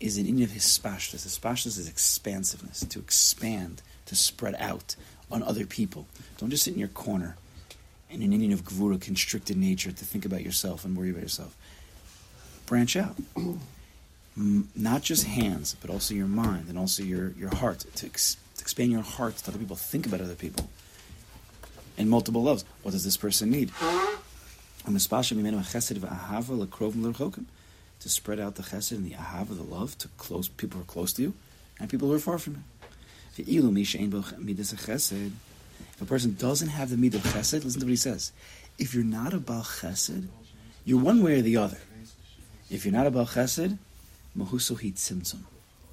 is 0.00 0.18
an 0.18 0.26
in 0.26 0.42
of 0.42 0.50
hispashtas. 0.50 1.26
Hispashtas 1.26 1.78
is 1.78 1.88
expansiveness, 1.88 2.80
to 2.80 2.98
expand, 2.98 3.82
to 4.06 4.14
spread 4.14 4.54
out 4.58 4.96
on 5.30 5.42
other 5.42 5.66
people. 5.66 6.06
Don't 6.38 6.50
just 6.50 6.64
sit 6.64 6.74
in 6.74 6.80
your 6.80 6.88
corner 6.88 7.36
in 8.10 8.22
an 8.22 8.30
inyan 8.30 8.52
of 8.52 8.64
gvura, 8.64 9.00
constricted 9.00 9.56
nature, 9.56 9.90
to 9.90 10.04
think 10.04 10.24
about 10.24 10.42
yourself 10.42 10.84
and 10.84 10.96
worry 10.96 11.10
about 11.10 11.22
yourself. 11.22 11.56
Branch 12.66 12.96
out. 12.96 13.16
Not 14.36 15.02
just 15.02 15.24
hands, 15.24 15.76
but 15.80 15.90
also 15.90 16.14
your 16.14 16.26
mind 16.26 16.68
and 16.68 16.78
also 16.78 17.02
your, 17.02 17.30
your 17.30 17.54
heart. 17.54 17.80
To, 17.96 18.06
ex, 18.06 18.36
to 18.56 18.62
expand 18.62 18.92
your 18.92 19.02
heart 19.02 19.36
to 19.38 19.50
other 19.50 19.58
people. 19.58 19.76
Think 19.76 20.06
about 20.06 20.20
other 20.20 20.34
people. 20.34 20.68
And 21.96 22.10
multiple 22.10 22.42
loves. 22.42 22.64
What 22.82 22.90
does 22.90 23.04
this 23.04 23.16
person 23.16 23.50
need? 23.50 23.70
Uh-huh. 23.70 24.16
To 28.00 28.08
spread 28.08 28.38
out 28.38 28.54
the 28.56 28.62
chesed 28.62 28.92
and 28.92 29.04
the 29.04 29.14
ahava, 29.14 29.56
the 29.56 29.62
love, 29.62 29.96
to 29.98 30.08
close 30.16 30.48
people 30.48 30.78
who 30.78 30.82
are 30.82 30.86
close 30.86 31.12
to 31.14 31.22
you 31.22 31.34
and 31.78 31.90
people 31.90 32.08
who 32.08 32.14
are 32.14 32.18
far 32.18 32.38
from 32.38 32.54
you. 32.54 32.62
If 33.38 33.46
a 36.00 36.04
person 36.04 36.34
doesn't 36.34 36.68
have 36.68 36.90
the 36.90 36.96
midah 36.96 37.16
of 37.16 37.22
chesed, 37.22 37.64
listen 37.64 37.80
to 37.80 37.86
what 37.86 37.90
he 37.90 37.96
says. 37.96 38.32
If 38.78 38.94
you're 38.94 39.04
not 39.04 39.34
about 39.34 39.64
chesed, 39.64 40.28
you're 40.84 41.00
one 41.00 41.22
way 41.22 41.38
or 41.38 41.42
the 41.42 41.56
other. 41.56 41.78
If 42.70 42.84
you're 42.84 42.92
not 42.92 43.06
a 43.06 43.10
bal 43.10 43.26
chesed, 43.26 43.78
mahusohi 44.36 44.94
tzimtzum. 44.94 45.40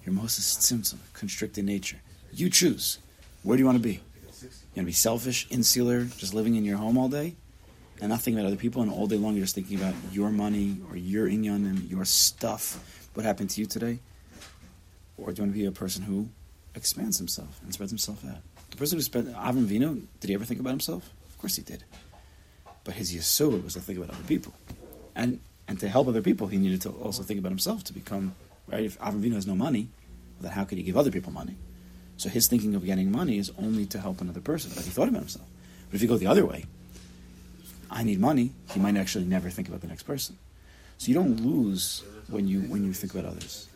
Your 0.06 0.16
mahus 0.16 0.40
is 0.40 0.58
tzimtzum, 0.60 0.98
constricted 1.14 1.66
nature. 1.66 1.98
You 2.34 2.50
choose. 2.50 3.00
Where 3.44 3.58
do 3.58 3.62
you 3.62 3.66
want 3.66 3.78
to 3.78 3.84
be? 3.84 3.94
You 3.94 4.00
want 4.76 4.76
to 4.76 4.84
be 4.86 4.92
selfish, 4.92 5.48
insular, 5.50 6.06
just 6.06 6.34
living 6.34 6.56
in 6.56 6.66
your 6.66 6.78
home 6.78 6.98
all 6.98 7.10
day? 7.10 7.36
And 8.04 8.10
not 8.10 8.20
thinking 8.20 8.38
about 8.38 8.48
other 8.48 8.58
people, 8.58 8.82
and 8.82 8.92
all 8.92 9.08
day 9.08 9.16
long 9.16 9.34
you're 9.34 9.46
just 9.46 9.56
thinking 9.56 9.78
about 9.78 9.94
your 10.12 10.30
money 10.30 10.76
or 10.90 10.98
your 10.98 11.26
inyan 11.26 11.66
and 11.66 11.90
your 11.90 12.04
stuff. 12.04 13.08
What 13.14 13.26
happened 13.26 13.50
to 13.52 13.62
you 13.62 13.66
today? 13.66 14.00
Or 15.18 15.32
do 15.32 15.38
you 15.38 15.44
want 15.44 15.54
to 15.56 15.60
be 15.60 15.66
a 15.66 15.72
person 15.72 16.04
who 16.04 16.28
expands 16.76 17.18
himself 17.18 17.62
and 17.64 17.74
spreads 17.74 17.94
himself 17.94 18.26
out? 18.26 18.40
The 18.72 18.76
person 18.76 18.98
who 18.98 19.04
spent 19.04 19.34
Avram 19.34 19.64
Vino, 19.64 19.96
did 20.20 20.28
he 20.28 20.34
ever 20.34 20.44
think 20.44 20.60
about 20.60 20.72
himself? 20.72 21.10
Of 21.30 21.38
course 21.38 21.56
he 21.56 21.62
did. 21.62 21.86
But 22.84 22.96
his 22.96 23.16
yesod 23.16 23.64
was 23.64 23.76
to 23.76 23.80
think 23.80 23.98
about 23.98 24.10
other 24.10 24.28
people, 24.28 24.54
and 25.16 25.40
and 25.70 25.80
to 25.80 25.88
help 25.88 26.10
other 26.10 26.22
people, 26.22 26.48
he 26.48 26.58
needed 26.58 26.82
to 26.82 26.90
also 26.90 27.24
think 27.24 27.40
about 27.40 27.54
himself 27.54 27.86
to 27.86 27.94
become 27.94 28.36
right. 28.68 28.84
If 28.84 29.00
Avram 29.00 29.22
Vino 29.22 29.36
has 29.36 29.48
no 29.48 29.56
money, 29.56 29.88
then 30.42 30.52
how 30.52 30.66
could 30.66 30.78
he 30.78 30.84
give 30.84 30.98
other 30.98 31.12
people 31.12 31.32
money? 31.32 31.56
So 32.18 32.28
his 32.28 32.50
thinking 32.50 32.76
of 32.76 32.84
getting 32.84 33.14
money 33.14 33.38
is 33.38 33.50
only 33.58 33.86
to 33.86 34.00
help 34.02 34.20
another 34.20 34.42
person. 34.42 34.74
But 34.76 34.84
he 34.84 34.90
thought 34.90 35.08
about 35.08 35.22
himself. 35.22 35.48
But 35.90 35.96
if 35.96 36.02
you 36.02 36.10
go 36.10 36.18
the 36.18 36.28
other 36.28 36.46
way, 36.46 36.66
I 37.94 38.04
need 38.04 38.20
money, 38.20 38.52
he 38.72 38.80
might 38.80 38.98
actually 38.98 39.26
never 39.26 39.50
think 39.50 39.68
about 39.70 39.82
the 39.82 39.88
next 39.88 40.04
person. 40.04 40.38
So 40.98 41.08
you 41.08 41.14
don't 41.14 41.40
lose 41.40 42.04
when 42.28 42.48
you 42.48 42.62
when 42.62 42.84
you 42.84 42.92
think 42.92 43.14
about 43.14 43.26
others. 43.26 43.68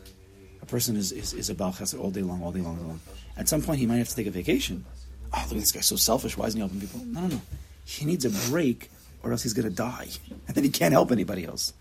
A 0.62 0.66
person 0.66 0.98
is, 0.98 1.12
is, 1.12 1.34
is 1.34 1.50
about 1.50 1.76
chesed 1.76 1.98
all 2.00 2.10
day 2.12 2.24
long, 2.24 2.42
all 2.42 2.52
day 2.52 2.60
long, 2.60 2.78
all 2.78 2.84
day 2.84 2.88
long. 2.88 3.00
At 3.38 3.48
some 3.48 3.62
point, 3.62 3.80
he 3.80 3.86
might 3.86 3.98
have 3.98 4.10
to 4.10 4.16
take 4.16 4.28
a 4.28 4.32
vacation. 4.32 4.84
Oh, 5.32 5.42
look 5.44 5.58
at 5.58 5.60
this 5.60 5.72
guy, 5.72 5.82
so 5.82 5.96
selfish. 5.96 6.36
Why 6.36 6.48
isn't 6.48 6.58
he 6.58 6.62
helping 6.62 6.82
people? 6.82 7.02
No, 7.06 7.22
no, 7.22 7.28
no. 7.28 7.42
He 7.86 8.06
needs 8.06 8.26
a 8.26 8.50
break, 8.50 8.90
or 9.24 9.32
else 9.32 9.44
he's 9.44 9.54
going 9.54 9.70
to 9.70 9.74
die, 9.76 10.08
and 10.48 10.56
then 10.56 10.64
he 10.64 10.70
can't 10.70 10.94
help 10.94 11.12
anybody 11.12 11.46
else. 11.46 11.74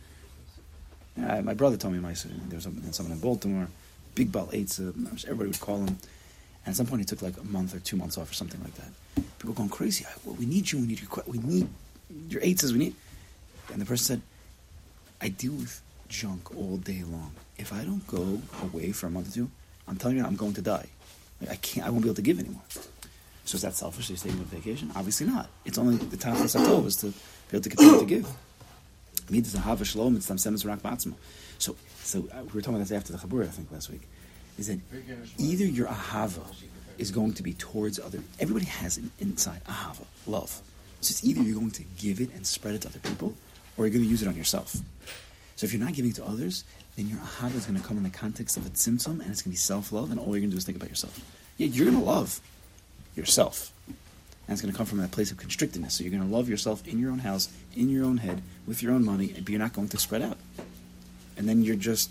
My 1.17 1.55
brother 1.55 1.77
told 1.79 1.95
me 1.95 2.01
my 2.01 2.15
there 2.49 2.57
was 2.57 2.65
someone 2.91 3.13
in 3.13 3.19
Baltimore, 3.19 3.69
big 4.15 4.31
ball 4.31 4.51
eights, 4.53 4.79
uh, 4.79 4.93
everybody 5.25 5.49
would 5.49 5.61
call 5.61 5.79
him. 5.79 5.97
And 6.67 6.73
at 6.73 6.77
some 6.77 6.87
point, 6.87 7.01
he 7.01 7.07
took 7.07 7.23
like 7.23 7.39
a 7.39 7.45
month 7.45 7.75
or 7.75 7.81
two 7.81 7.97
months 7.97 8.19
off 8.19 8.31
or 8.31 8.35
something 8.35 8.63
like 8.63 8.75
that. 8.75 8.91
People 9.39 9.55
going 9.55 9.71
crazy. 9.71 10.05
Well, 10.25 10.35
we 10.35 10.45
need 10.45 10.71
you. 10.71 10.79
We 10.81 10.87
need 10.87 11.01
you. 11.01 11.09
We 11.27 11.39
need 11.39 11.69
your 12.29 12.41
eight 12.43 12.61
says 12.61 12.73
we 12.73 12.79
need. 12.79 12.95
And 13.73 13.81
the 13.81 13.87
person 13.87 14.05
said, 14.05 14.23
I 15.21 15.29
deal 15.29 15.53
with 15.53 15.81
junk 16.09 16.57
all 16.57 16.77
day 16.77 17.03
long. 17.05 17.33
If 17.59 17.73
I 17.73 17.85
don't 17.85 18.07
go 18.07 18.41
away 18.63 18.93
for 18.93 19.07
a 19.07 19.11
month 19.11 19.29
or 19.29 19.35
two, 19.35 19.51
I'm 19.89 19.97
telling 19.97 20.17
you, 20.19 20.25
I'm 20.25 20.37
going 20.37 20.55
to 20.55 20.63
die. 20.63 20.87
Like, 21.41 21.51
I 21.51 21.57
can't. 21.57 21.87
I 21.87 21.91
won't 21.91 22.03
be 22.03 22.09
able 22.09 22.17
to 22.17 22.23
give 22.23 22.39
anymore. 22.39 22.63
So 23.45 23.57
is 23.57 23.63
that 23.63 23.75
selfish? 23.75 24.09
He's 24.09 24.23
taking 24.23 24.41
a 24.41 24.45
vacation? 24.45 24.91
Obviously 24.97 25.27
not. 25.27 25.49
It's 25.65 25.79
only 25.79 25.97
the 25.97 26.17
time 26.17 26.37
for 26.37 26.45
Satov 26.45 26.87
is 26.87 26.97
to 26.97 27.07
be 27.07 27.13
able 27.53 27.63
to 27.63 27.69
continue 27.71 28.01
to 28.01 28.07
give. 28.07 28.29
Midas 29.31 29.55
a 29.55 29.61
hava 29.61 29.85
shalom. 29.85 30.17
It's 30.17 30.29
semis 30.29 30.65
rak 30.65 30.81
batzma. 30.81 31.15
So, 31.59 31.77
so 32.03 32.29
uh, 32.33 32.43
we 32.43 32.53
were 32.53 32.61
talking 32.61 32.75
about 32.75 32.89
this 32.89 32.93
after 32.93 33.13
the 33.13 33.19
chabur, 33.19 33.45
I 33.45 33.49
think 33.49 33.71
last 33.73 33.91
week. 33.91 34.03
Is 34.59 34.69
that 34.69 34.81
either 35.39 35.65
your 35.65 35.87
ahava 35.87 36.45
is 36.99 37.11
going 37.11 37.35
to 37.35 37.43
be 37.43 37.53
towards 37.53 37.99
other. 37.99 38.21
Everybody 38.41 38.67
has 38.67 38.97
an 38.97 39.11
inside 39.21 39.63
ahava, 39.65 40.05
love. 40.27 40.61
So 41.01 41.13
it's 41.13 41.25
either 41.25 41.43
you're 41.43 41.59
going 41.59 41.71
to 41.73 41.85
give 41.99 42.21
it 42.21 42.31
and 42.35 42.47
spread 42.47 42.75
it 42.75 42.83
to 42.83 42.89
other 42.89 42.99
people, 43.01 43.35
or 43.77 43.87
you're 43.87 43.93
going 43.93 44.05
to 44.05 44.11
use 44.11 44.23
it 44.23 44.29
on 44.29 44.37
yourself. 44.37 44.77
So 45.57 45.65
if 45.65 45.73
you're 45.73 45.83
not 45.83 45.95
giving 45.95 46.11
it 46.11 46.17
to 46.17 46.25
others, 46.25 46.65
then 46.97 47.09
your 47.09 47.19
ahava 47.19 47.55
is 47.57 47.67
going 47.67 47.81
to 47.81 47.87
come 47.87 47.97
in 47.97 48.03
the 48.03 48.11
context 48.11 48.57
of 48.57 48.67
a 48.67 48.71
tzimtzum, 48.71 49.21
and 49.21 49.31
it's 49.31 49.43
going 49.43 49.51
to 49.51 49.51
be 49.51 49.57
self-love, 49.57 50.11
and 50.11 50.19
all 50.19 50.29
you're 50.29 50.41
going 50.41 50.51
to 50.51 50.55
do 50.55 50.59
is 50.59 50.65
think 50.65 50.77
about 50.77 50.89
yourself. 50.89 51.21
Yeah, 51.59 51.69
you're 51.69 51.87
going 51.87 51.99
to 51.99 52.05
love 52.05 52.41
yourself. 53.15 53.73
And 53.87 54.53
it's 54.55 54.63
going 54.63 54.73
to 54.73 54.77
come 54.77 54.87
from 54.87 54.99
that 54.99 55.11
place 55.11 55.31
of 55.31 55.39
constrictedness. 55.39 55.93
So 55.93 56.05
you're 56.05 56.13
going 56.13 56.29
to 56.29 56.35
love 56.35 56.49
yourself 56.49 56.87
in 56.87 56.99
your 56.99 57.11
own 57.11 57.19
house, 57.19 57.49
in 57.75 57.89
your 57.89 58.05
own 58.05 58.19
head, 58.19 58.43
with 58.67 58.83
your 58.83 58.93
own 58.93 59.05
money, 59.05 59.35
but 59.37 59.49
you're 59.49 59.59
not 59.59 59.73
going 59.73 59.89
to 59.89 59.99
spread 59.99 60.23
out. 60.23 60.39
And 61.37 61.49
then 61.49 61.63
you're 61.63 61.77
just 61.77 62.11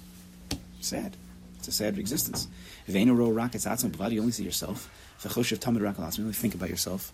sad. 0.81 1.15
It's 1.59 1.67
a 1.67 1.71
sad 1.71 1.97
existence. 1.97 2.47
You 2.87 2.99
only 2.99 4.31
see 4.31 4.43
yourself. 4.43 4.89
You 5.23 5.29
only 5.31 6.33
think 6.33 6.55
about 6.55 6.69
yourself. 6.69 7.11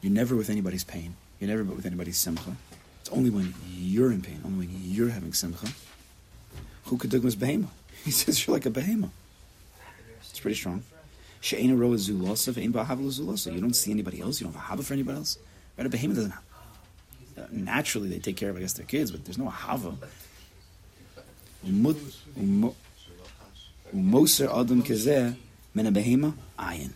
You're 0.00 0.12
never 0.12 0.36
with 0.36 0.50
anybody's 0.50 0.84
pain. 0.84 1.16
You're 1.40 1.50
never 1.50 1.64
with 1.64 1.86
anybody's 1.86 2.18
simcha. 2.18 2.56
It's 3.00 3.10
only 3.10 3.30
when 3.30 3.54
you're 3.68 4.12
in 4.12 4.22
pain, 4.22 4.40
only 4.44 4.66
when 4.66 4.80
you're 4.82 5.08
having 5.08 5.32
simcha. 5.32 5.66
Do 6.88 7.20
behemoth? 7.36 7.74
He 8.04 8.12
says 8.12 8.46
you're 8.46 8.54
like 8.54 8.64
a 8.64 8.70
behemoth. 8.70 9.10
It's 10.20 10.38
pretty 10.38 10.54
strong. 10.54 10.84
She'ena 11.40 11.74
roa 11.76 11.96
zulosa 11.96 12.52
ve'en 12.52 12.72
ba'hava 12.72 13.04
zulosa. 13.10 13.52
You 13.52 13.60
don't 13.60 13.74
see 13.74 13.90
anybody 13.90 14.20
else. 14.20 14.40
You 14.40 14.46
don't 14.46 14.54
have 14.54 14.78
ahava 14.78 14.84
for 14.84 14.94
anybody 14.94 15.18
else. 15.18 15.36
Right? 15.76 15.86
A 15.86 15.90
behemoth 15.90 16.16
doesn't. 16.16 16.32
Uh, 16.32 17.46
naturally, 17.50 18.08
they 18.08 18.18
take 18.18 18.36
care 18.36 18.50
of, 18.50 18.56
I 18.56 18.60
guess, 18.60 18.74
their 18.74 18.86
kids, 18.86 19.10
but 19.10 19.24
there's 19.24 19.36
no 19.36 19.48
hava. 19.48 19.94
Adam 21.64 21.94
a 25.86 25.92
behema 25.92 26.34
ayin. 26.58 26.90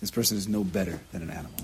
This 0.00 0.10
person 0.10 0.36
is 0.36 0.48
no 0.48 0.64
better 0.64 1.00
than 1.12 1.22
an 1.22 1.30
animal. 1.30 1.60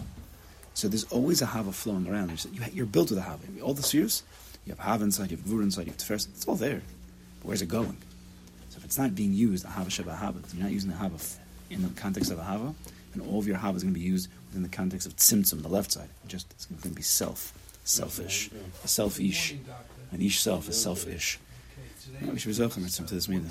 So 0.80 0.88
there's 0.88 1.04
always 1.12 1.42
ahava 1.42 1.74
flowing 1.74 2.08
around. 2.08 2.42
You're 2.72 2.86
built 2.86 3.10
with 3.10 3.18
ahava. 3.18 3.40
All 3.60 3.74
the 3.74 3.82
spheres, 3.82 4.22
you 4.64 4.72
have 4.72 4.78
hava 4.78 5.04
inside, 5.04 5.30
you 5.30 5.36
have 5.36 5.44
gvur 5.44 5.62
inside, 5.62 5.82
you 5.82 5.92
have 5.92 5.98
tiferes. 5.98 6.26
It's 6.28 6.48
all 6.48 6.54
there. 6.54 6.80
But 7.40 7.48
where's 7.48 7.60
it 7.60 7.68
going? 7.68 7.98
So 8.70 8.78
if 8.78 8.86
it's 8.86 8.96
not 8.96 9.14
being 9.14 9.34
used, 9.34 9.66
ahava 9.66 9.90
sheba 9.90 10.16
hava, 10.16 10.38
if 10.42 10.54
you're 10.54 10.62
not 10.62 10.72
using 10.72 10.88
the 10.88 10.96
hava 10.96 11.18
in 11.68 11.82
the 11.82 11.88
context 12.00 12.32
of 12.32 12.38
ahava, 12.38 12.74
then 13.14 13.28
all 13.28 13.38
of 13.38 13.46
your 13.46 13.58
hava 13.58 13.76
is 13.76 13.82
going 13.82 13.92
to 13.92 14.00
be 14.00 14.06
used 14.06 14.30
within 14.48 14.62
the 14.62 14.70
context 14.70 15.06
of 15.06 15.14
tzimtzum, 15.16 15.60
the 15.60 15.68
left 15.68 15.92
side. 15.92 16.08
Just 16.26 16.50
it's 16.52 16.64
going 16.64 16.80
to 16.80 16.88
be 16.88 17.02
self, 17.02 17.52
selfish, 17.84 18.48
a 18.82 18.88
selfish, 18.88 19.56
and 20.12 20.22
each 20.22 20.40
self 20.40 20.66
is 20.66 20.80
selfish. 20.80 21.38
we 22.22 22.38
should 22.38 22.56
be 22.56 22.88
to 22.88 23.14
this 23.14 23.28
meeting. 23.28 23.50